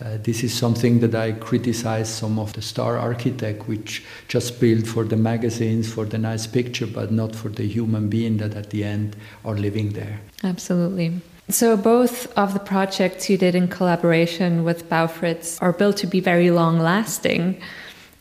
uh, 0.04 0.18
this 0.22 0.42
is 0.42 0.52
something 0.52 1.00
that 1.00 1.14
I 1.14 1.32
criticize 1.32 2.12
some 2.12 2.38
of 2.38 2.52
the 2.52 2.62
star 2.62 2.98
architect, 2.98 3.66
which 3.66 4.04
just 4.28 4.60
build 4.60 4.86
for 4.86 5.04
the 5.04 5.16
magazines, 5.16 5.90
for 5.92 6.04
the 6.04 6.18
nice 6.18 6.46
picture, 6.46 6.86
but 6.86 7.10
not 7.10 7.34
for 7.34 7.48
the 7.48 7.66
human 7.66 8.08
being 8.08 8.36
that 8.38 8.54
at 8.54 8.70
the 8.70 8.84
end 8.84 9.16
are 9.44 9.54
living 9.56 9.90
there. 9.90 10.20
Absolutely. 10.44 11.20
So 11.48 11.76
both 11.76 12.36
of 12.36 12.52
the 12.52 12.60
projects 12.60 13.30
you 13.30 13.38
did 13.38 13.54
in 13.54 13.68
collaboration 13.68 14.64
with 14.64 14.88
Baufritz 14.90 15.62
are 15.62 15.72
built 15.72 15.96
to 15.98 16.06
be 16.06 16.20
very 16.20 16.50
long 16.50 16.78
lasting. 16.78 17.60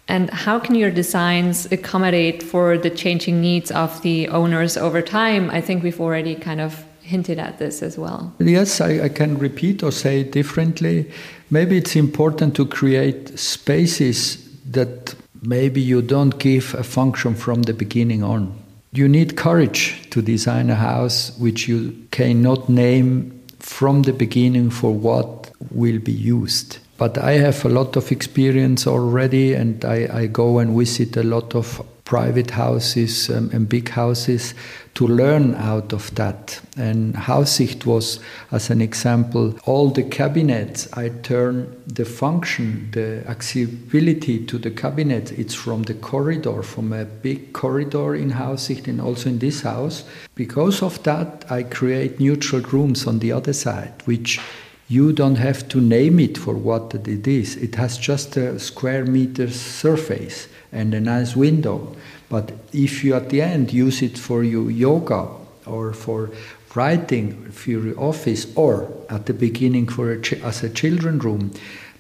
And 0.08 0.30
how 0.30 0.60
can 0.60 0.76
your 0.76 0.92
designs 0.92 1.66
accommodate 1.72 2.44
for 2.44 2.78
the 2.78 2.92
changing 2.92 3.42
needs 3.42 3.72
of 3.72 4.02
the 4.04 4.28
owners 4.28 4.78
over 4.78 5.02
time? 5.02 5.50
I 5.50 5.60
think 5.60 5.84
we've 5.84 6.00
already 6.00 6.36
kind 6.36 6.62
of 6.62 6.85
hinted 7.06 7.40
at 7.40 7.60
this 7.60 7.84
as 7.84 7.98
well. 7.98 8.34
Yes, 8.40 8.82
I, 8.82 9.04
I 9.04 9.10
can 9.10 9.38
repeat 9.38 9.84
or 9.84 9.92
say 9.92 10.24
differently. 10.24 11.10
Maybe 11.52 11.78
it's 11.78 11.96
important 11.96 12.56
to 12.56 12.66
create 12.66 13.38
spaces 13.38 14.38
that 14.72 15.16
maybe 15.44 15.80
you 15.82 16.02
don't 16.02 16.40
give 16.40 16.74
a 16.74 16.84
function 16.84 17.36
from 17.36 17.64
the 17.64 17.74
beginning 17.74 18.24
on. 18.24 18.58
You 18.92 19.08
need 19.08 19.36
courage 19.36 20.10
to 20.10 20.22
design 20.22 20.70
a 20.70 20.76
house 20.76 21.38
which 21.38 21.68
you 21.68 21.96
cannot 22.12 22.70
name 22.70 23.32
from 23.60 24.04
the 24.04 24.14
beginning 24.14 24.72
for 24.72 24.94
what 24.94 25.52
will 25.72 26.00
be 26.00 26.12
used. 26.12 26.80
But 26.98 27.18
I 27.18 27.34
have 27.34 27.66
a 27.66 27.70
lot 27.70 27.98
of 27.98 28.12
experience 28.12 28.88
already, 28.88 29.54
and 29.54 29.84
I, 29.84 30.08
I 30.12 30.28
go 30.28 30.60
and 30.60 30.78
visit 30.78 31.18
a 31.18 31.24
lot 31.24 31.54
of 31.54 31.86
private 32.06 32.52
houses 32.52 33.30
um, 33.32 33.50
and 33.52 33.68
big 33.68 33.90
houses 33.90 34.54
to 34.94 35.08
learn 35.08 35.56
out 35.56 35.92
of 35.92 36.14
that. 36.16 36.62
And 36.78 37.16
Haussicht 37.16 37.86
was, 37.86 38.20
as 38.52 38.70
an 38.70 38.80
example, 38.80 39.56
all 39.66 39.90
the 39.90 40.04
cabinets, 40.04 40.88
I 40.94 41.10
turn 41.10 41.76
the 41.88 42.06
function, 42.06 42.90
the 42.92 43.24
accessibility 43.28 44.46
to 44.46 44.58
the 44.58 44.72
cabinet, 44.72 45.32
it's 45.32 45.56
from 45.56 45.84
the 45.84 45.96
corridor, 45.96 46.62
from 46.62 46.94
a 46.94 47.06
big 47.06 47.54
corridor 47.54 48.16
in 48.16 48.32
Haussicht 48.32 48.88
and 48.88 49.02
also 49.02 49.30
in 49.30 49.40
this 49.40 49.62
house. 49.62 50.04
Because 50.36 50.84
of 50.84 51.02
that, 51.04 51.46
I 51.50 51.64
create 51.64 52.20
neutral 52.20 52.62
rooms 52.62 53.08
on 53.08 53.20
the 53.20 53.32
other 53.32 53.54
side, 53.54 53.94
which 54.06 54.40
you 54.88 55.12
don't 55.12 55.38
have 55.38 55.68
to 55.70 55.82
name 55.82 56.20
it 56.20 56.38
for 56.38 56.54
what 56.54 56.94
it 56.94 57.28
is. 57.28 57.58
It 57.58 57.76
has 57.76 57.98
just 57.98 58.38
a 58.38 58.60
square 58.60 59.04
meter 59.04 59.50
surface 59.50 60.48
and 60.76 60.94
a 60.94 61.00
nice 61.00 61.36
window. 61.36 61.96
But 62.30 62.52
if 62.74 63.04
you 63.04 63.16
at 63.16 63.30
the 63.30 63.42
end 63.42 63.74
use 63.74 64.02
it 64.02 64.18
for 64.18 64.44
your 64.44 64.70
yoga 64.70 65.28
or 65.66 65.94
for 65.94 66.30
writing 66.76 67.50
for 67.52 67.72
your 67.72 68.00
office 68.00 68.46
or 68.56 68.92
at 69.10 69.26
the 69.26 69.34
beginning 69.34 69.88
for 69.88 70.12
a 70.12 70.20
as 70.44 70.64
a 70.64 70.70
children 70.70 71.20
room, 71.20 71.52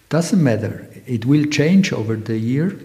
doesn't 0.09 0.43
matter. 0.43 0.87
It 1.07 1.25
will 1.25 1.45
change 1.45 1.93
over 1.93 2.15
the 2.15 2.37
year, 2.37 2.77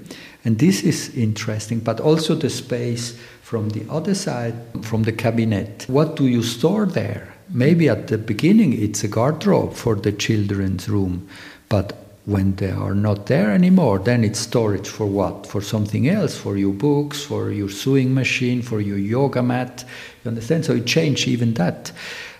and 0.44 0.58
this 0.58 0.82
is 0.82 1.14
interesting. 1.14 1.80
But 1.80 2.00
also 2.00 2.34
the 2.34 2.50
space 2.50 3.18
from 3.42 3.70
the 3.70 3.84
other 3.90 4.14
side, 4.14 4.54
from 4.82 5.02
the 5.02 5.12
cabinet. 5.12 5.84
What 5.88 6.16
do 6.16 6.26
you 6.26 6.42
store 6.42 6.86
there? 6.86 7.34
Maybe 7.48 7.88
at 7.88 8.06
the 8.06 8.18
beginning 8.18 8.72
it's 8.80 9.02
a 9.02 9.08
wardrobe 9.08 9.74
for 9.74 9.96
the 9.96 10.12
children's 10.12 10.88
room, 10.88 11.28
but 11.68 12.09
when 12.30 12.54
they 12.56 12.70
are 12.70 12.94
not 12.94 13.26
there 13.26 13.50
anymore, 13.50 13.98
then 13.98 14.22
it's 14.22 14.38
storage 14.38 14.88
for 14.88 15.06
what? 15.06 15.46
For 15.46 15.60
something 15.60 16.08
else, 16.08 16.36
for 16.36 16.56
your 16.56 16.72
books, 16.72 17.22
for 17.22 17.50
your 17.50 17.68
sewing 17.68 18.14
machine, 18.14 18.62
for 18.62 18.80
your 18.80 18.98
yoga 18.98 19.42
mat. 19.42 19.84
You 20.24 20.28
understand? 20.28 20.64
So 20.64 20.74
it 20.74 20.86
changed 20.86 21.26
even 21.26 21.54
that. 21.54 21.90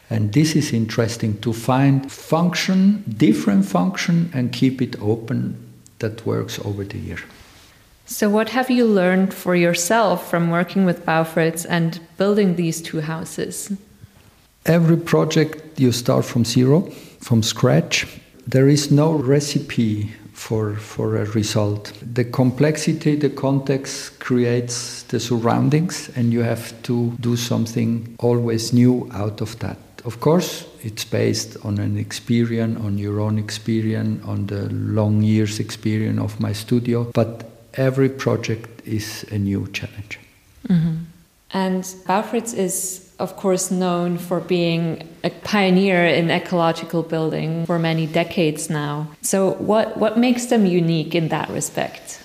And 0.08 0.32
this 0.32 0.54
is 0.54 0.72
interesting 0.72 1.40
to 1.40 1.52
find 1.52 2.10
function, 2.10 3.04
different 3.16 3.64
function, 3.64 4.30
and 4.32 4.52
keep 4.52 4.80
it 4.80 5.00
open 5.00 5.56
that 5.98 6.24
works 6.24 6.58
over 6.64 6.84
the 6.84 6.98
year. 6.98 7.18
So, 8.06 8.28
what 8.28 8.48
have 8.48 8.70
you 8.70 8.86
learned 8.86 9.32
for 9.32 9.54
yourself 9.54 10.28
from 10.28 10.50
working 10.50 10.84
with 10.84 11.06
Baufritz 11.06 11.64
and 11.68 12.00
building 12.16 12.56
these 12.56 12.82
two 12.82 13.02
houses? 13.02 13.72
Every 14.66 14.96
project 14.96 15.78
you 15.78 15.92
start 15.92 16.24
from 16.24 16.44
zero, 16.44 16.90
from 17.20 17.42
scratch, 17.44 18.19
there 18.46 18.68
is 18.68 18.90
no 18.90 19.12
recipe 19.12 20.12
for, 20.32 20.74
for 20.76 21.16
a 21.16 21.26
result. 21.26 21.92
The 22.00 22.24
complexity, 22.24 23.16
the 23.16 23.30
context 23.30 24.18
creates 24.20 25.02
the 25.04 25.20
surroundings, 25.20 26.10
and 26.16 26.32
you 26.32 26.42
have 26.42 26.82
to 26.84 27.12
do 27.20 27.36
something 27.36 28.16
always 28.18 28.72
new 28.72 29.08
out 29.12 29.40
of 29.40 29.58
that. 29.58 29.76
Of 30.04 30.20
course, 30.20 30.66
it's 30.82 31.04
based 31.04 31.58
on 31.62 31.78
an 31.78 31.98
experience, 31.98 32.80
on 32.80 32.96
your 32.96 33.20
own 33.20 33.38
experience, 33.38 34.24
on 34.24 34.46
the 34.46 34.70
long 34.70 35.22
years' 35.22 35.60
experience 35.60 36.20
of 36.20 36.40
my 36.40 36.54
studio, 36.54 37.04
but 37.12 37.50
every 37.74 38.08
project 38.08 38.80
is 38.86 39.24
a 39.30 39.38
new 39.38 39.68
challenge. 39.72 40.18
Mm-hmm. 40.68 40.94
And 41.52 41.82
Baufritz 42.06 42.54
is 42.54 43.09
of 43.20 43.36
course, 43.36 43.70
known 43.70 44.18
for 44.18 44.40
being 44.40 45.06
a 45.22 45.30
pioneer 45.30 46.06
in 46.06 46.30
ecological 46.30 47.02
building 47.02 47.66
for 47.66 47.78
many 47.78 48.06
decades 48.06 48.70
now. 48.70 49.08
So, 49.22 49.52
what, 49.54 49.96
what 49.96 50.18
makes 50.18 50.46
them 50.46 50.66
unique 50.66 51.14
in 51.14 51.28
that 51.28 51.48
respect? 51.50 52.20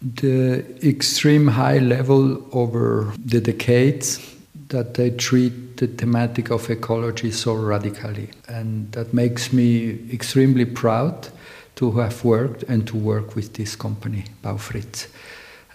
The 0.00 0.64
extreme 0.82 1.46
high 1.46 1.78
level 1.78 2.44
over 2.52 3.12
the 3.24 3.40
decades 3.40 4.18
that 4.68 4.94
they 4.94 5.10
treat 5.10 5.76
the 5.76 5.86
thematic 5.86 6.50
of 6.50 6.68
ecology 6.70 7.30
so 7.30 7.54
radically. 7.54 8.30
And 8.48 8.90
that 8.92 9.12
makes 9.12 9.52
me 9.52 10.00
extremely 10.12 10.64
proud 10.64 11.28
to 11.76 11.92
have 11.92 12.24
worked 12.24 12.64
and 12.64 12.86
to 12.88 12.96
work 12.96 13.36
with 13.36 13.54
this 13.54 13.76
company, 13.76 14.24
Baufritz. 14.42 15.08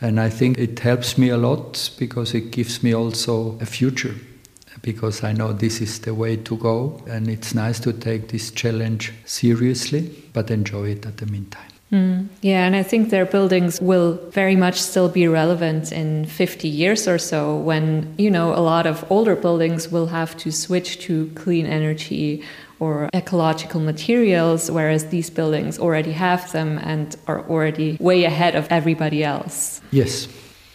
And 0.02 0.20
I 0.20 0.30
think 0.30 0.58
it 0.58 0.80
helps 0.80 1.18
me 1.18 1.30
a 1.30 1.38
lot 1.38 1.90
because 1.98 2.34
it 2.34 2.52
gives 2.52 2.84
me 2.84 2.94
also 2.94 3.58
a 3.62 3.66
future 3.66 4.16
because 4.82 5.24
I 5.24 5.34
know 5.34 5.54
this 5.54 5.82
is 5.82 6.00
the 6.00 6.14
way 6.14 6.36
to 6.38 6.58
go. 6.58 7.02
And 7.08 7.28
it's 7.28 7.54
nice 7.54 7.80
to 7.82 7.94
take 7.94 8.30
this 8.30 8.52
challenge 8.52 9.14
seriously, 9.26 10.10
but 10.34 10.52
enjoy 10.52 10.92
it 10.92 11.06
at 11.06 11.18
the 11.18 11.26
meantime. 11.26 11.68
Mm, 11.92 12.28
yeah, 12.42 12.66
and 12.66 12.76
I 12.76 12.84
think 12.84 13.12
their 13.12 13.26
buildings 13.26 13.80
will 13.80 14.20
very 14.32 14.58
much 14.58 14.82
still 14.82 15.08
be 15.08 15.26
relevant 15.26 15.94
in 15.94 16.26
50 16.26 16.68
years 16.68 17.08
or 17.08 17.18
so 17.18 17.56
when, 17.56 18.14
you 18.18 18.30
know, 18.30 18.54
a 18.54 18.60
lot 18.60 18.86
of 18.86 19.10
older 19.10 19.38
buildings 19.38 19.90
will 19.90 20.08
have 20.08 20.36
to 20.38 20.52
switch 20.52 21.00
to 21.02 21.32
clean 21.36 21.66
energy 21.66 22.44
or 22.80 23.10
ecological 23.14 23.80
materials, 23.80 24.70
whereas 24.70 25.08
these 25.08 25.30
buildings 25.30 25.80
already 25.80 26.12
have 26.12 26.52
them 26.52 26.78
and 26.80 27.16
are 27.26 27.42
already 27.48 27.98
way 28.02 28.26
ahead 28.26 28.56
of 28.56 28.68
everybody 28.70 29.24
else. 29.24 29.82
Yes. 29.92 30.28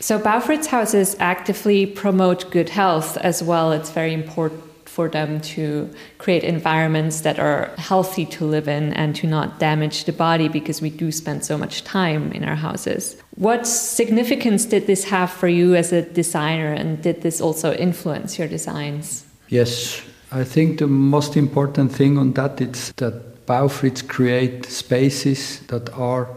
So 0.03 0.19
Baufritz 0.19 0.67
houses 0.67 1.15
actively 1.21 1.87
promote 1.87 2.51
good 2.51 2.69
health 2.69 3.17
as 3.19 3.41
well. 3.41 3.71
It's 3.71 3.91
very 3.91 4.13
important 4.13 4.61
for 4.85 5.09
them 5.09 5.41
to 5.41 5.89
create 6.19 6.43
environments 6.43 7.21
that 7.21 7.39
are 7.39 7.71
healthy 7.79 8.27
to 8.27 8.45
live 8.45 8.67
in 8.67 8.93
and 8.95 9.15
to 9.15 9.29
not 9.29 9.61
damage 9.61 10.03
the 10.05 10.13
body 10.13 10.49
because 10.49 10.83
we 10.83 10.91
do 10.91 11.13
spend 11.13 11.45
so 11.45 11.57
much 11.57 11.85
time 11.85 12.33
in 12.33 12.43
our 12.43 12.57
houses. 12.57 13.17
What 13.37 13.65
significance 13.65 14.65
did 14.65 14.89
this 14.89 15.05
have 15.05 15.31
for 15.31 15.47
you 15.47 15.77
as 15.77 15.93
a 15.93 16.03
designer 16.03 16.73
and 16.73 17.01
did 17.01 17.23
this 17.23 17.41
also 17.41 17.73
influence 17.73 18.41
your 18.41 18.49
designs? 18.49 19.25
Yes, 19.51 20.03
I 20.33 20.43
think 20.43 20.81
the 20.81 20.89
most 20.89 21.37
important 21.37 21.93
thing 21.93 22.19
on 22.19 22.33
that 22.33 22.61
is 22.61 22.91
that 22.97 23.47
Baufritz 23.47 24.03
create 24.07 24.67
spaces 24.67 25.61
that 25.69 25.91
are 25.95 26.29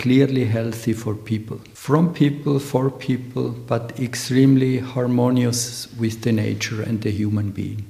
clearly 0.00 0.46
healthy 0.46 0.94
for 0.94 1.14
people. 1.14 1.60
From 1.74 2.12
people, 2.12 2.58
for 2.58 2.90
people, 2.90 3.50
but 3.50 3.98
extremely 4.00 4.78
harmonious 4.78 5.88
with 5.98 6.22
the 6.22 6.32
nature 6.32 6.82
and 6.82 7.02
the 7.02 7.10
human 7.10 7.50
being. 7.50 7.84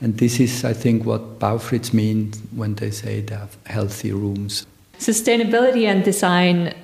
And 0.00 0.16
this 0.16 0.40
is, 0.40 0.64
I 0.64 0.72
think, 0.72 1.04
what 1.04 1.38
Baufritz 1.38 1.92
means 1.92 2.40
when 2.56 2.74
they 2.76 2.90
say 2.90 3.20
they 3.20 3.34
have 3.34 3.56
healthy 3.66 4.12
rooms. 4.12 4.66
Sustainability 4.98 5.84
and 5.84 6.02
design 6.02 6.74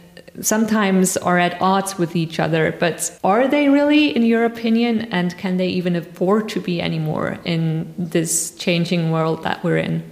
sometimes 0.42 1.16
are 1.16 1.38
at 1.38 1.60
odds 1.62 1.96
with 1.96 2.14
each 2.14 2.38
other, 2.38 2.76
but 2.78 3.18
are 3.24 3.48
they 3.48 3.70
really, 3.70 4.14
in 4.14 4.22
your 4.22 4.44
opinion? 4.44 5.02
And 5.10 5.36
can 5.38 5.56
they 5.56 5.68
even 5.68 5.96
afford 5.96 6.50
to 6.50 6.60
be 6.60 6.82
anymore 6.82 7.38
in 7.44 7.94
this 7.96 8.54
changing 8.56 9.10
world 9.10 9.42
that 9.44 9.64
we're 9.64 9.78
in? 9.78 10.02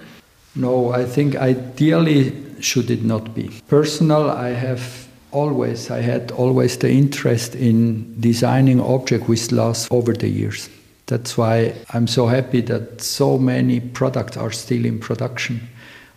No, 0.56 0.92
I 0.92 1.04
think 1.04 1.36
ideally 1.36 2.30
should 2.64 2.90
it 2.90 3.04
not 3.04 3.34
be. 3.34 3.50
Personal, 3.68 4.30
I 4.30 4.48
have 4.50 5.08
always, 5.32 5.90
I 5.90 6.00
had 6.00 6.30
always 6.32 6.78
the 6.78 6.90
interest 6.90 7.54
in 7.54 8.18
designing 8.20 8.80
objects 8.80 9.28
which 9.28 9.52
last 9.52 9.90
over 9.90 10.12
the 10.12 10.28
years. 10.28 10.70
That's 11.06 11.36
why 11.36 11.74
I'm 11.92 12.06
so 12.06 12.26
happy 12.26 12.62
that 12.62 13.02
so 13.02 13.36
many 13.38 13.80
products 13.80 14.36
are 14.36 14.52
still 14.52 14.84
in 14.86 14.98
production 14.98 15.60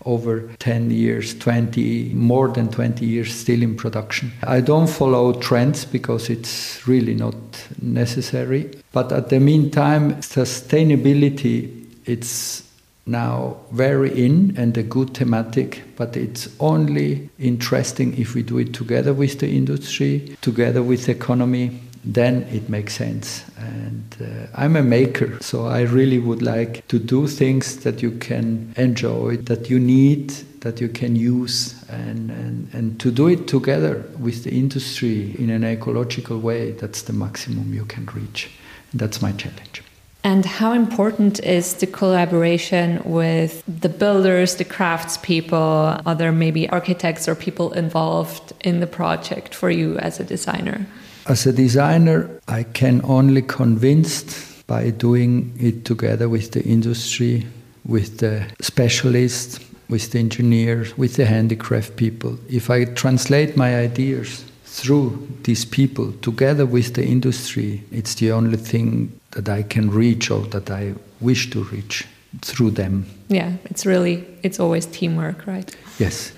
over 0.05 0.49
10 0.59 0.89
years, 0.89 1.37
20, 1.37 2.13
more 2.13 2.47
than 2.47 2.69
20 2.69 3.05
years 3.05 3.33
still 3.35 3.61
in 3.61 3.75
production. 3.75 4.31
I 4.43 4.61
don't 4.61 4.87
follow 4.87 5.33
trends 5.33 5.83
because 5.83 6.29
it's 6.29 6.87
really 6.87 7.13
not 7.13 7.35
necessary. 7.81 8.71
But 8.93 9.11
at 9.11 9.29
the 9.29 9.41
meantime, 9.41 10.15
sustainability, 10.21 11.85
it's 12.05 12.63
now 13.07 13.57
very 13.71 14.11
in 14.25 14.55
and 14.57 14.77
a 14.77 14.83
good 14.83 15.13
thematic, 15.13 15.83
but 15.95 16.17
it's 16.17 16.49
only 16.59 17.29
interesting 17.39 18.17
if 18.17 18.35
we 18.35 18.43
do 18.43 18.57
it 18.57 18.73
together 18.73 19.13
with 19.13 19.39
the 19.39 19.49
industry, 19.49 20.37
together 20.41 20.83
with 20.83 21.05
the 21.05 21.13
economy, 21.13 21.79
then 22.03 22.43
it 22.43 22.69
makes 22.69 22.95
sense. 22.95 23.43
And 23.57 24.15
uh, 24.21 24.47
I'm 24.55 24.75
a 24.75 24.83
maker, 24.83 25.37
so 25.41 25.65
I 25.65 25.81
really 25.81 26.19
would 26.19 26.41
like 26.41 26.87
to 26.87 26.99
do 26.99 27.27
things 27.27 27.77
that 27.77 28.01
you 28.01 28.11
can 28.11 28.73
enjoy, 28.77 29.37
that 29.37 29.69
you 29.69 29.79
need, 29.79 30.31
that 30.61 30.79
you 30.81 30.87
can 30.87 31.15
use, 31.15 31.75
and, 31.89 32.31
and, 32.31 32.69
and 32.73 32.99
to 32.99 33.11
do 33.11 33.27
it 33.27 33.47
together 33.47 34.05
with 34.19 34.43
the 34.43 34.51
industry 34.51 35.35
in 35.37 35.49
an 35.49 35.63
ecological 35.63 36.39
way. 36.39 36.71
That's 36.71 37.03
the 37.03 37.13
maximum 37.13 37.73
you 37.73 37.85
can 37.85 38.05
reach. 38.07 38.49
That's 38.93 39.21
my 39.21 39.33
challenge. 39.33 39.83
And 40.23 40.45
how 40.45 40.73
important 40.73 41.39
is 41.39 41.75
the 41.75 41.87
collaboration 41.87 43.01
with 43.05 43.63
the 43.67 43.89
builders, 43.89 44.55
the 44.55 44.65
craftspeople, 44.65 46.01
other 46.05 46.31
maybe 46.31 46.67
architects 46.69 47.27
or 47.27 47.35
people 47.35 47.71
involved 47.73 48.53
in 48.61 48.79
the 48.79 48.87
project 48.87 49.55
for 49.55 49.69
you 49.69 49.97
as 49.99 50.19
a 50.19 50.23
designer? 50.23 50.85
As 51.27 51.45
a 51.45 51.53
designer, 51.53 52.29
I 52.47 52.63
can 52.63 53.01
only 53.03 53.41
convinced 53.41 54.65
by 54.67 54.89
doing 54.89 55.53
it 55.59 55.85
together 55.85 56.27
with 56.27 56.51
the 56.51 56.63
industry, 56.63 57.47
with 57.85 58.17
the 58.17 58.45
specialists, 58.61 59.59
with 59.89 60.11
the 60.11 60.19
engineers, 60.19 60.97
with 60.97 61.15
the 61.15 61.25
handicraft 61.25 61.95
people. 61.95 62.37
If 62.49 62.69
I 62.69 62.85
translate 62.85 63.55
my 63.55 63.77
ideas 63.77 64.43
through 64.77 65.27
these 65.43 65.65
people 65.65 66.13
together 66.21 66.65
with 66.65 66.93
the 66.93 67.03
industry, 67.03 67.83
it's 67.91 68.13
the 68.15 68.31
only 68.31 68.57
thing 68.57 69.11
that 69.31 69.49
I 69.49 69.63
can 69.63 69.89
reach 69.89 70.29
or 70.29 70.41
that 70.47 70.69
I 70.69 70.93
wish 71.19 71.49
to 71.49 71.63
reach 71.63 72.05
through 72.43 72.71
them. 72.71 73.05
Yeah, 73.27 73.53
it's 73.65 73.85
really 73.87 74.23
it's 74.43 74.59
always 74.59 74.85
teamwork, 74.85 75.47
right? 75.47 75.75
Yes. 75.97 76.31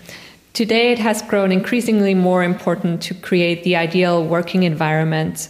Today, 0.54 0.92
it 0.94 1.00
has 1.00 1.22
grown 1.22 1.52
increasingly 1.52 2.16
more 2.16 2.44
important 2.44 3.02
to 3.04 3.14
create 3.14 3.64
the 3.64 3.76
ideal 3.76 4.26
working 4.26 4.64
environment. 4.64 5.50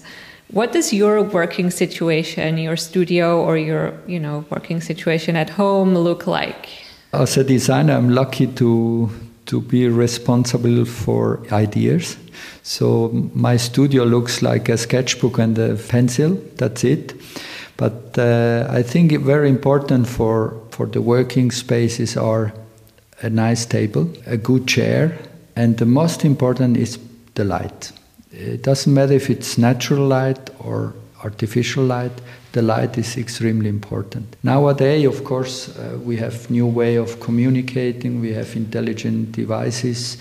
What 0.52 0.72
does 0.72 0.92
your 0.92 1.22
working 1.22 1.70
situation, 1.70 2.58
your 2.58 2.76
studio, 2.76 3.40
or 3.40 3.56
your 3.56 3.94
you 4.08 4.20
know 4.20 4.46
working 4.50 4.82
situation 4.82 5.36
at 5.36 5.52
home 5.52 5.94
look 5.94 6.26
like? 6.26 6.68
As 7.14 7.38
a 7.38 7.44
designer, 7.44 7.94
I'm 7.94 8.10
lucky 8.10 8.48
to 8.48 9.10
to 9.50 9.62
be 9.62 9.88
responsible 9.88 10.86
for 10.86 11.42
ideas. 11.52 12.18
So 12.62 13.10
my 13.34 13.58
studio 13.58 14.04
looks 14.04 14.42
like 14.42 14.70
a 14.70 14.78
sketchbook 14.78 15.40
and 15.40 15.58
a 15.58 15.76
pencil. 15.76 16.38
That's 16.58 16.84
it. 16.84 17.14
But 17.76 18.18
uh, 18.18 18.68
I 18.70 18.84
think 18.84 19.12
very 19.24 19.50
important 19.50 20.08
for 20.08 20.54
for 20.70 20.86
the 20.86 21.02
working 21.02 21.52
spaces 21.52 22.16
are 22.16 22.54
a 23.22 23.30
nice 23.30 23.66
table, 23.66 24.08
a 24.26 24.38
good 24.38 24.68
chair, 24.68 25.18
and 25.56 25.78
the 25.78 25.86
most 25.86 26.24
important 26.24 26.78
is 26.78 27.00
the 27.34 27.44
light. 27.44 27.92
It 28.32 28.62
doesn't 28.64 28.94
matter 28.94 29.14
if 29.14 29.30
it's 29.30 29.58
natural 29.58 30.08
light 30.08 30.50
or 30.60 30.94
artificial 31.24 31.84
light, 31.84 32.22
the 32.52 32.62
light 32.62 32.98
is 32.98 33.18
extremely 33.18 33.70
important. 33.70 34.36
Nowadays, 34.44 35.06
of 35.06 35.24
course, 35.24 35.70
uh, 35.78 35.98
we 36.04 36.18
have 36.18 36.50
new 36.50 36.68
way 36.68 36.96
of 36.96 37.20
communicating, 37.20 38.22
we 38.22 38.34
have 38.34 38.56
intelligent 38.56 39.32
devices 39.32 40.18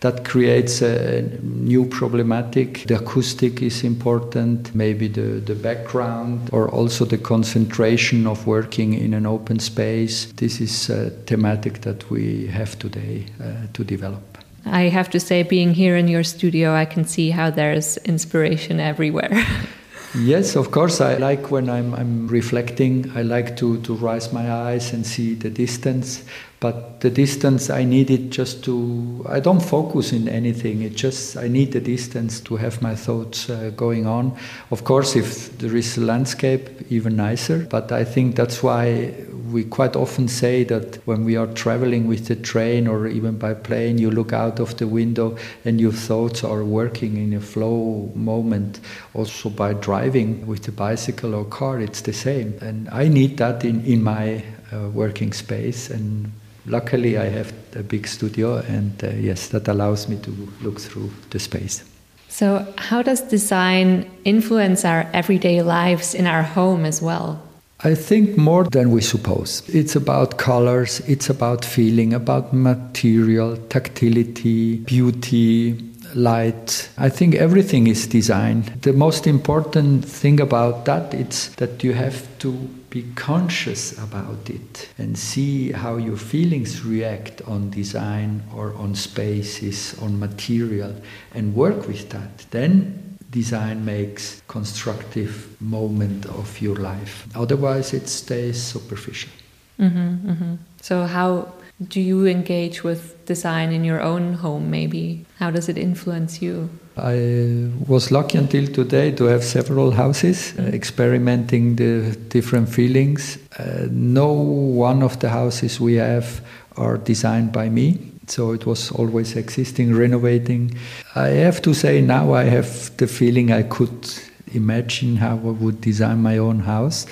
that 0.00 0.24
creates 0.24 0.80
a 0.82 1.22
new 1.42 1.84
problematic. 1.84 2.86
The 2.86 2.96
acoustic 2.96 3.62
is 3.62 3.84
important, 3.84 4.74
maybe 4.74 5.08
the, 5.08 5.40
the 5.40 5.54
background, 5.54 6.48
or 6.52 6.70
also 6.70 7.04
the 7.04 7.18
concentration 7.18 8.26
of 8.26 8.46
working 8.46 8.94
in 8.94 9.12
an 9.12 9.26
open 9.26 9.58
space. 9.58 10.32
This 10.36 10.60
is 10.60 10.88
a 10.88 11.10
thematic 11.10 11.82
that 11.82 12.08
we 12.10 12.46
have 12.46 12.78
today 12.78 13.26
uh, 13.42 13.66
to 13.74 13.84
develop. 13.84 14.22
I 14.64 14.82
have 14.88 15.10
to 15.10 15.20
say, 15.20 15.42
being 15.42 15.74
here 15.74 15.96
in 15.96 16.08
your 16.08 16.24
studio, 16.24 16.74
I 16.74 16.84
can 16.84 17.04
see 17.04 17.30
how 17.30 17.50
there's 17.50 17.96
inspiration 17.98 18.80
everywhere. 18.80 19.30
Yes, 20.14 20.56
of 20.56 20.72
course. 20.72 21.00
I 21.00 21.18
like 21.18 21.52
when 21.52 21.70
I'm, 21.70 21.94
I'm 21.94 22.26
reflecting, 22.26 23.12
I 23.14 23.22
like 23.22 23.56
to, 23.58 23.80
to 23.82 23.94
raise 23.94 24.32
my 24.32 24.50
eyes 24.50 24.92
and 24.92 25.06
see 25.06 25.34
the 25.34 25.50
distance. 25.50 26.24
But 26.60 27.00
the 27.00 27.08
distance, 27.08 27.70
I 27.70 27.84
need 27.84 28.10
it 28.10 28.28
just 28.28 28.62
to, 28.64 29.24
I 29.26 29.40
don't 29.40 29.62
focus 29.62 30.12
in 30.12 30.28
anything. 30.28 30.82
It 30.82 30.94
just, 30.94 31.38
I 31.38 31.48
need 31.48 31.72
the 31.72 31.80
distance 31.80 32.38
to 32.42 32.56
have 32.56 32.82
my 32.82 32.94
thoughts 32.94 33.48
uh, 33.48 33.70
going 33.74 34.06
on. 34.06 34.36
Of 34.70 34.84
course, 34.84 35.16
if 35.16 35.56
there 35.56 35.74
is 35.74 35.96
a 35.96 36.02
landscape, 36.02 36.68
even 36.90 37.16
nicer. 37.16 37.66
But 37.70 37.92
I 37.92 38.04
think 38.04 38.36
that's 38.36 38.62
why 38.62 39.14
we 39.50 39.64
quite 39.64 39.96
often 39.96 40.28
say 40.28 40.64
that 40.64 40.96
when 41.06 41.24
we 41.24 41.34
are 41.34 41.46
traveling 41.46 42.06
with 42.06 42.26
the 42.26 42.36
train 42.36 42.86
or 42.86 43.06
even 43.06 43.38
by 43.38 43.54
plane, 43.54 43.96
you 43.96 44.10
look 44.10 44.34
out 44.34 44.60
of 44.60 44.76
the 44.76 44.86
window 44.86 45.38
and 45.64 45.80
your 45.80 45.92
thoughts 45.92 46.44
are 46.44 46.62
working 46.62 47.16
in 47.16 47.32
a 47.32 47.40
flow 47.40 48.12
moment. 48.14 48.80
Also 49.14 49.48
by 49.48 49.72
driving 49.72 50.46
with 50.46 50.64
the 50.64 50.72
bicycle 50.72 51.34
or 51.34 51.46
car, 51.46 51.80
it's 51.80 52.02
the 52.02 52.12
same. 52.12 52.58
And 52.60 52.86
I 52.90 53.08
need 53.08 53.38
that 53.38 53.64
in, 53.64 53.82
in 53.86 54.02
my 54.02 54.44
uh, 54.72 54.90
working 54.90 55.32
space. 55.32 55.88
And 55.88 56.32
luckily, 56.70 57.18
I 57.18 57.26
have 57.26 57.52
a 57.74 57.82
big 57.82 58.06
studio, 58.06 58.58
and 58.58 58.92
uh, 59.02 59.10
yes, 59.10 59.48
that 59.48 59.68
allows 59.68 60.08
me 60.08 60.16
to 60.18 60.30
look 60.62 60.80
through 60.80 61.10
the 61.30 61.38
space. 61.38 61.84
So, 62.28 62.66
how 62.78 63.02
does 63.02 63.20
design 63.22 64.08
influence 64.24 64.84
our 64.84 65.06
everyday 65.12 65.62
lives 65.62 66.14
in 66.14 66.26
our 66.26 66.42
home 66.42 66.84
as 66.84 67.02
well? 67.02 67.42
I 67.82 67.94
think 67.94 68.36
more 68.36 68.64
than 68.64 68.90
we 68.90 69.00
suppose. 69.00 69.62
It's 69.68 69.96
about 69.96 70.36
colors, 70.36 71.00
it's 71.08 71.30
about 71.30 71.64
feeling, 71.64 72.12
about 72.12 72.52
material, 72.52 73.56
tactility, 73.68 74.76
beauty, 74.76 75.90
light. 76.14 76.90
I 76.98 77.08
think 77.08 77.34
everything 77.34 77.86
is 77.86 78.06
design. 78.06 78.64
The 78.82 78.92
most 78.92 79.26
important 79.26 80.04
thing 80.04 80.40
about 80.40 80.84
that 80.84 81.14
is 81.14 81.54
that 81.56 81.82
you 81.82 81.94
have 81.94 82.26
to 82.40 82.68
be 82.90 83.04
conscious 83.14 83.96
about 83.98 84.50
it 84.50 84.88
and 84.98 85.16
see 85.16 85.72
how 85.72 85.96
your 85.96 86.16
feelings 86.16 86.84
react 86.84 87.40
on 87.42 87.70
design 87.70 88.42
or 88.54 88.74
on 88.74 88.94
spaces, 88.94 89.96
on 90.02 90.18
material, 90.18 90.94
and 91.34 91.54
work 91.54 91.86
with 91.86 92.10
that. 92.10 92.46
Then 92.50 93.18
design 93.30 93.84
makes 93.84 94.42
constructive 94.48 95.60
moment 95.60 96.26
of 96.26 96.60
your 96.60 96.76
life. 96.76 97.26
Otherwise, 97.34 97.94
it 97.94 98.08
stays 98.08 98.60
superficial. 98.60 99.30
Mm-hmm, 99.78 100.30
mm-hmm. 100.30 100.54
So, 100.82 101.06
how 101.06 101.52
do 101.88 102.00
you 102.00 102.26
engage 102.26 102.84
with 102.84 103.24
design 103.24 103.72
in 103.72 103.84
your 103.84 104.00
own 104.02 104.34
home? 104.34 104.70
Maybe 104.70 105.24
how 105.38 105.50
does 105.50 105.68
it 105.68 105.78
influence 105.78 106.42
you? 106.42 106.68
I 107.02 107.70
was 107.86 108.10
lucky 108.10 108.38
until 108.38 108.66
today 108.66 109.10
to 109.12 109.24
have 109.24 109.42
several 109.42 109.90
houses, 109.90 110.54
uh, 110.58 110.62
experimenting 110.62 111.76
the 111.76 112.16
different 112.28 112.68
feelings. 112.68 113.38
Uh, 113.58 113.86
no 113.90 114.32
one 114.32 115.02
of 115.02 115.18
the 115.20 115.30
houses 115.30 115.80
we 115.80 115.94
have 115.94 116.40
are 116.76 116.98
designed 116.98 117.52
by 117.52 117.68
me 117.68 118.10
so 118.30 118.52
it 118.52 118.66
was 118.66 118.90
always 118.92 119.36
existing, 119.36 119.94
renovating. 119.94 120.72
I 121.14 121.28
have 121.28 121.60
to 121.62 121.74
say 121.74 122.00
now 122.00 122.32
I 122.32 122.44
have 122.44 122.96
the 122.96 123.06
feeling 123.06 123.52
I 123.52 123.64
could 123.64 124.08
imagine 124.52 125.16
how 125.16 125.36
I 125.36 125.50
would 125.50 125.80
design 125.80 126.22
my 126.22 126.38
own 126.38 126.60
house, 126.60 127.06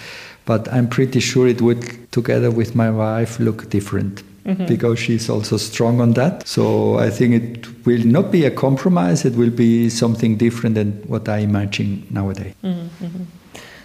but 0.45 0.73
I'm 0.73 0.89
pretty 0.89 1.21
sure 1.21 1.49
it 1.49 1.61
would, 1.61 2.11
together 2.13 2.51
with 2.51 2.75
my 2.75 2.91
wife, 2.91 3.39
look 3.39 3.69
different. 3.71 4.23
Mm-hmm. 4.49 4.65
Because 4.65 4.99
she's 4.99 5.29
also 5.29 5.59
strong 5.59 6.01
on 6.01 6.15
that. 6.15 6.49
So 6.49 6.99
I 6.99 7.11
think 7.11 7.35
it 7.35 7.85
will 7.85 8.05
not 8.07 8.33
be 8.33 8.47
a 8.47 8.51
compromise, 8.51 9.27
it 9.27 9.35
will 9.35 9.51
be 9.51 9.91
something 9.91 10.39
different 10.39 10.75
than 10.75 10.93
what 11.07 11.29
I 11.29 11.39
imagine 11.39 12.07
nowadays. 12.11 12.55
Mm-hmm. 12.65 13.25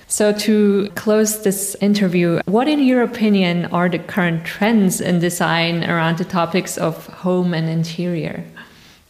So, 0.08 0.32
to 0.32 0.92
close 0.94 1.42
this 1.42 1.76
interview, 1.82 2.40
what, 2.46 2.68
in 2.68 2.80
your 2.84 3.02
opinion, 3.02 3.66
are 3.72 3.90
the 3.90 3.98
current 3.98 4.46
trends 4.46 5.02
in 5.02 5.20
design 5.20 5.84
around 5.90 6.20
the 6.20 6.24
topics 6.24 6.78
of 6.78 7.08
home 7.08 7.52
and 7.56 7.68
interior? 7.68 8.46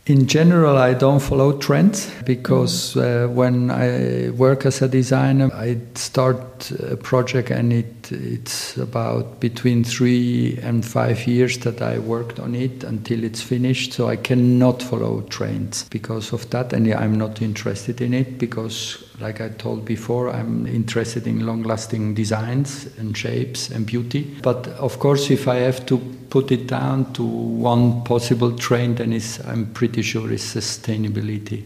In 0.05 0.27
general, 0.27 0.77
I 0.77 0.95
don't 0.95 1.21
follow 1.21 1.57
trends 1.57 2.11
because 2.25 2.97
uh, 2.97 3.29
when 3.31 3.71
I 3.71 4.31
work 4.31 4.65
as 4.65 4.81
a 4.81 4.89
designer, 4.89 5.49
I 5.53 5.77
start 5.95 6.71
a 6.71 6.97
project 6.97 7.49
and 7.51 7.71
it, 7.71 8.11
it's 8.11 8.75
about 8.75 9.39
between 9.39 9.85
three 9.85 10.59
and 10.61 10.83
five 10.83 11.25
years 11.25 11.57
that 11.59 11.81
I 11.81 11.99
worked 11.99 12.37
on 12.37 12.53
it 12.53 12.83
until 12.83 13.23
it's 13.23 13.41
finished. 13.41 13.93
So 13.93 14.09
I 14.09 14.17
cannot 14.17 14.83
follow 14.83 15.21
trends 15.29 15.87
because 15.87 16.33
of 16.33 16.49
that, 16.49 16.73
and 16.73 16.93
I'm 16.93 17.17
not 17.17 17.41
interested 17.41 18.01
in 18.01 18.13
it 18.13 18.37
because 18.37 19.05
Like 19.23 19.39
I 19.39 19.47
told 19.47 19.85
before, 19.85 20.29
I'm 20.29 20.67
interested 20.67 21.27
in 21.27 21.45
long 21.45 21.63
lasting 21.63 22.13
designs 22.13 22.89
and 22.97 23.17
shapes 23.17 23.69
and 23.69 23.85
beauty. 23.85 24.35
But 24.41 24.67
of 24.67 24.99
course, 24.99 25.31
if 25.31 25.47
I 25.47 25.55
have 25.59 25.85
to 25.85 25.97
put 26.29 26.51
it 26.51 26.67
down 26.67 27.13
to 27.13 27.23
one 27.23 28.03
possible 28.03 28.51
trend, 28.57 28.97
then 28.97 29.13
is, 29.13 29.39
I'm 29.47 29.67
pretty 29.67 30.01
sure 30.01 30.29
it's 30.29 30.53
sustainability, 30.53 31.65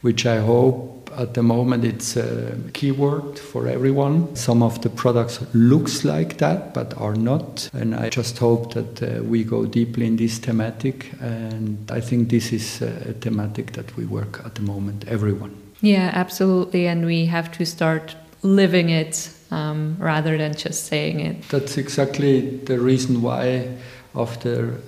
which 0.00 0.26
I 0.26 0.40
hope 0.40 1.12
at 1.16 1.34
the 1.34 1.44
moment 1.44 1.84
it's 1.84 2.16
a 2.16 2.56
keyword 2.72 3.38
for 3.38 3.68
everyone. 3.68 4.34
Some 4.34 4.60
of 4.60 4.82
the 4.82 4.90
products 4.90 5.40
looks 5.54 6.04
like 6.04 6.38
that 6.38 6.74
but 6.74 6.96
are 6.96 7.14
not 7.14 7.70
and 7.72 7.94
I 7.94 8.10
just 8.10 8.38
hope 8.38 8.74
that 8.74 9.02
uh, 9.02 9.22
we 9.22 9.44
go 9.44 9.64
deeply 9.66 10.06
in 10.06 10.16
this 10.16 10.38
thematic 10.38 11.10
and 11.20 11.90
I 11.90 12.00
think 12.00 12.30
this 12.30 12.52
is 12.52 12.82
a 12.82 13.12
thematic 13.14 13.72
that 13.72 13.96
we 13.96 14.06
work 14.06 14.40
at 14.44 14.54
the 14.54 14.62
moment 14.62 15.04
everyone. 15.08 15.69
Yeah, 15.80 16.10
absolutely 16.12 16.86
and 16.86 17.06
we 17.06 17.26
have 17.26 17.50
to 17.52 17.64
start 17.64 18.16
living 18.42 18.90
it 18.90 19.30
um, 19.50 19.96
rather 19.98 20.36
than 20.38 20.54
just 20.54 20.86
saying 20.86 21.20
it. 21.20 21.48
That's 21.48 21.76
exactly 21.76 22.58
the 22.58 22.78
reason 22.78 23.22
why 23.22 23.76
after 24.14 24.80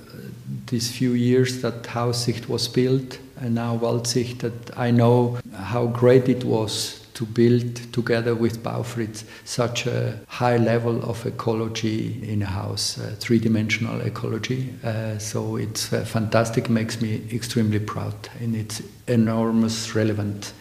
these 0.66 0.90
few 0.90 1.12
years 1.12 1.62
that 1.62 1.82
Haussicht 1.84 2.48
was 2.48 2.68
built 2.68 3.18
and 3.36 3.54
now 3.54 3.76
Waldsicht 3.76 4.38
that 4.40 4.78
I 4.78 4.90
know 4.90 5.38
how 5.54 5.86
great 5.86 6.28
it 6.28 6.44
was 6.44 7.02
to 7.14 7.26
build 7.26 7.76
together 7.92 8.34
with 8.34 8.62
Baufritz 8.62 9.24
such 9.44 9.86
a 9.86 10.18
high 10.28 10.56
level 10.56 11.02
of 11.04 11.26
ecology 11.26 12.20
in 12.22 12.42
a 12.42 12.46
house, 12.46 12.98
uh, 12.98 13.14
three-dimensional 13.18 14.00
ecology. 14.00 14.72
Uh, 14.82 15.18
so 15.18 15.56
it's 15.56 15.92
uh, 15.92 16.04
fantastic, 16.04 16.70
makes 16.70 17.00
me 17.02 17.22
extremely 17.32 17.78
proud, 17.78 18.14
and 18.40 18.56
it's 18.56 18.82
enormous 19.08 19.94
relevant. 19.94 20.52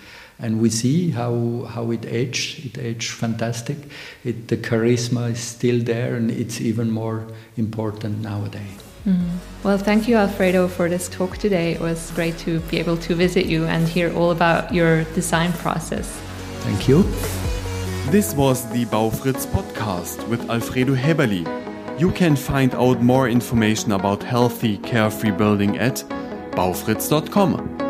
And 0.41 0.59
we 0.59 0.69
see 0.69 1.11
how, 1.11 1.67
how 1.69 1.91
it 1.91 2.05
aged. 2.05 2.65
It 2.65 2.77
aged 2.79 3.11
fantastic. 3.11 3.77
It, 4.23 4.47
the 4.47 4.57
charisma 4.57 5.31
is 5.31 5.39
still 5.39 5.79
there, 5.83 6.15
and 6.15 6.31
it's 6.31 6.59
even 6.59 6.89
more 6.91 7.27
important 7.57 8.21
nowadays. 8.21 8.81
Mm. 9.07 9.37
Well, 9.63 9.77
thank 9.77 10.07
you, 10.07 10.15
Alfredo, 10.17 10.67
for 10.67 10.89
this 10.89 11.09
talk 11.09 11.37
today. 11.37 11.73
It 11.73 11.79
was 11.79 12.11
great 12.11 12.37
to 12.39 12.59
be 12.61 12.79
able 12.79 12.97
to 12.97 13.15
visit 13.15 13.45
you 13.45 13.65
and 13.65 13.87
hear 13.87 14.13
all 14.15 14.31
about 14.31 14.73
your 14.73 15.03
design 15.15 15.53
process. 15.53 16.07
Thank 16.61 16.87
you. 16.87 17.03
This 18.11 18.33
was 18.35 18.69
the 18.71 18.85
Baufritz 18.85 19.45
podcast 19.47 20.27
with 20.27 20.49
Alfredo 20.49 20.95
Häberli. 20.95 21.45
You 21.99 22.11
can 22.11 22.35
find 22.35 22.73
out 22.75 23.01
more 23.01 23.29
information 23.29 23.91
about 23.91 24.23
healthy, 24.23 24.77
carefree 24.79 25.31
building 25.31 25.77
at 25.77 26.03
baufritz.com. 26.51 27.80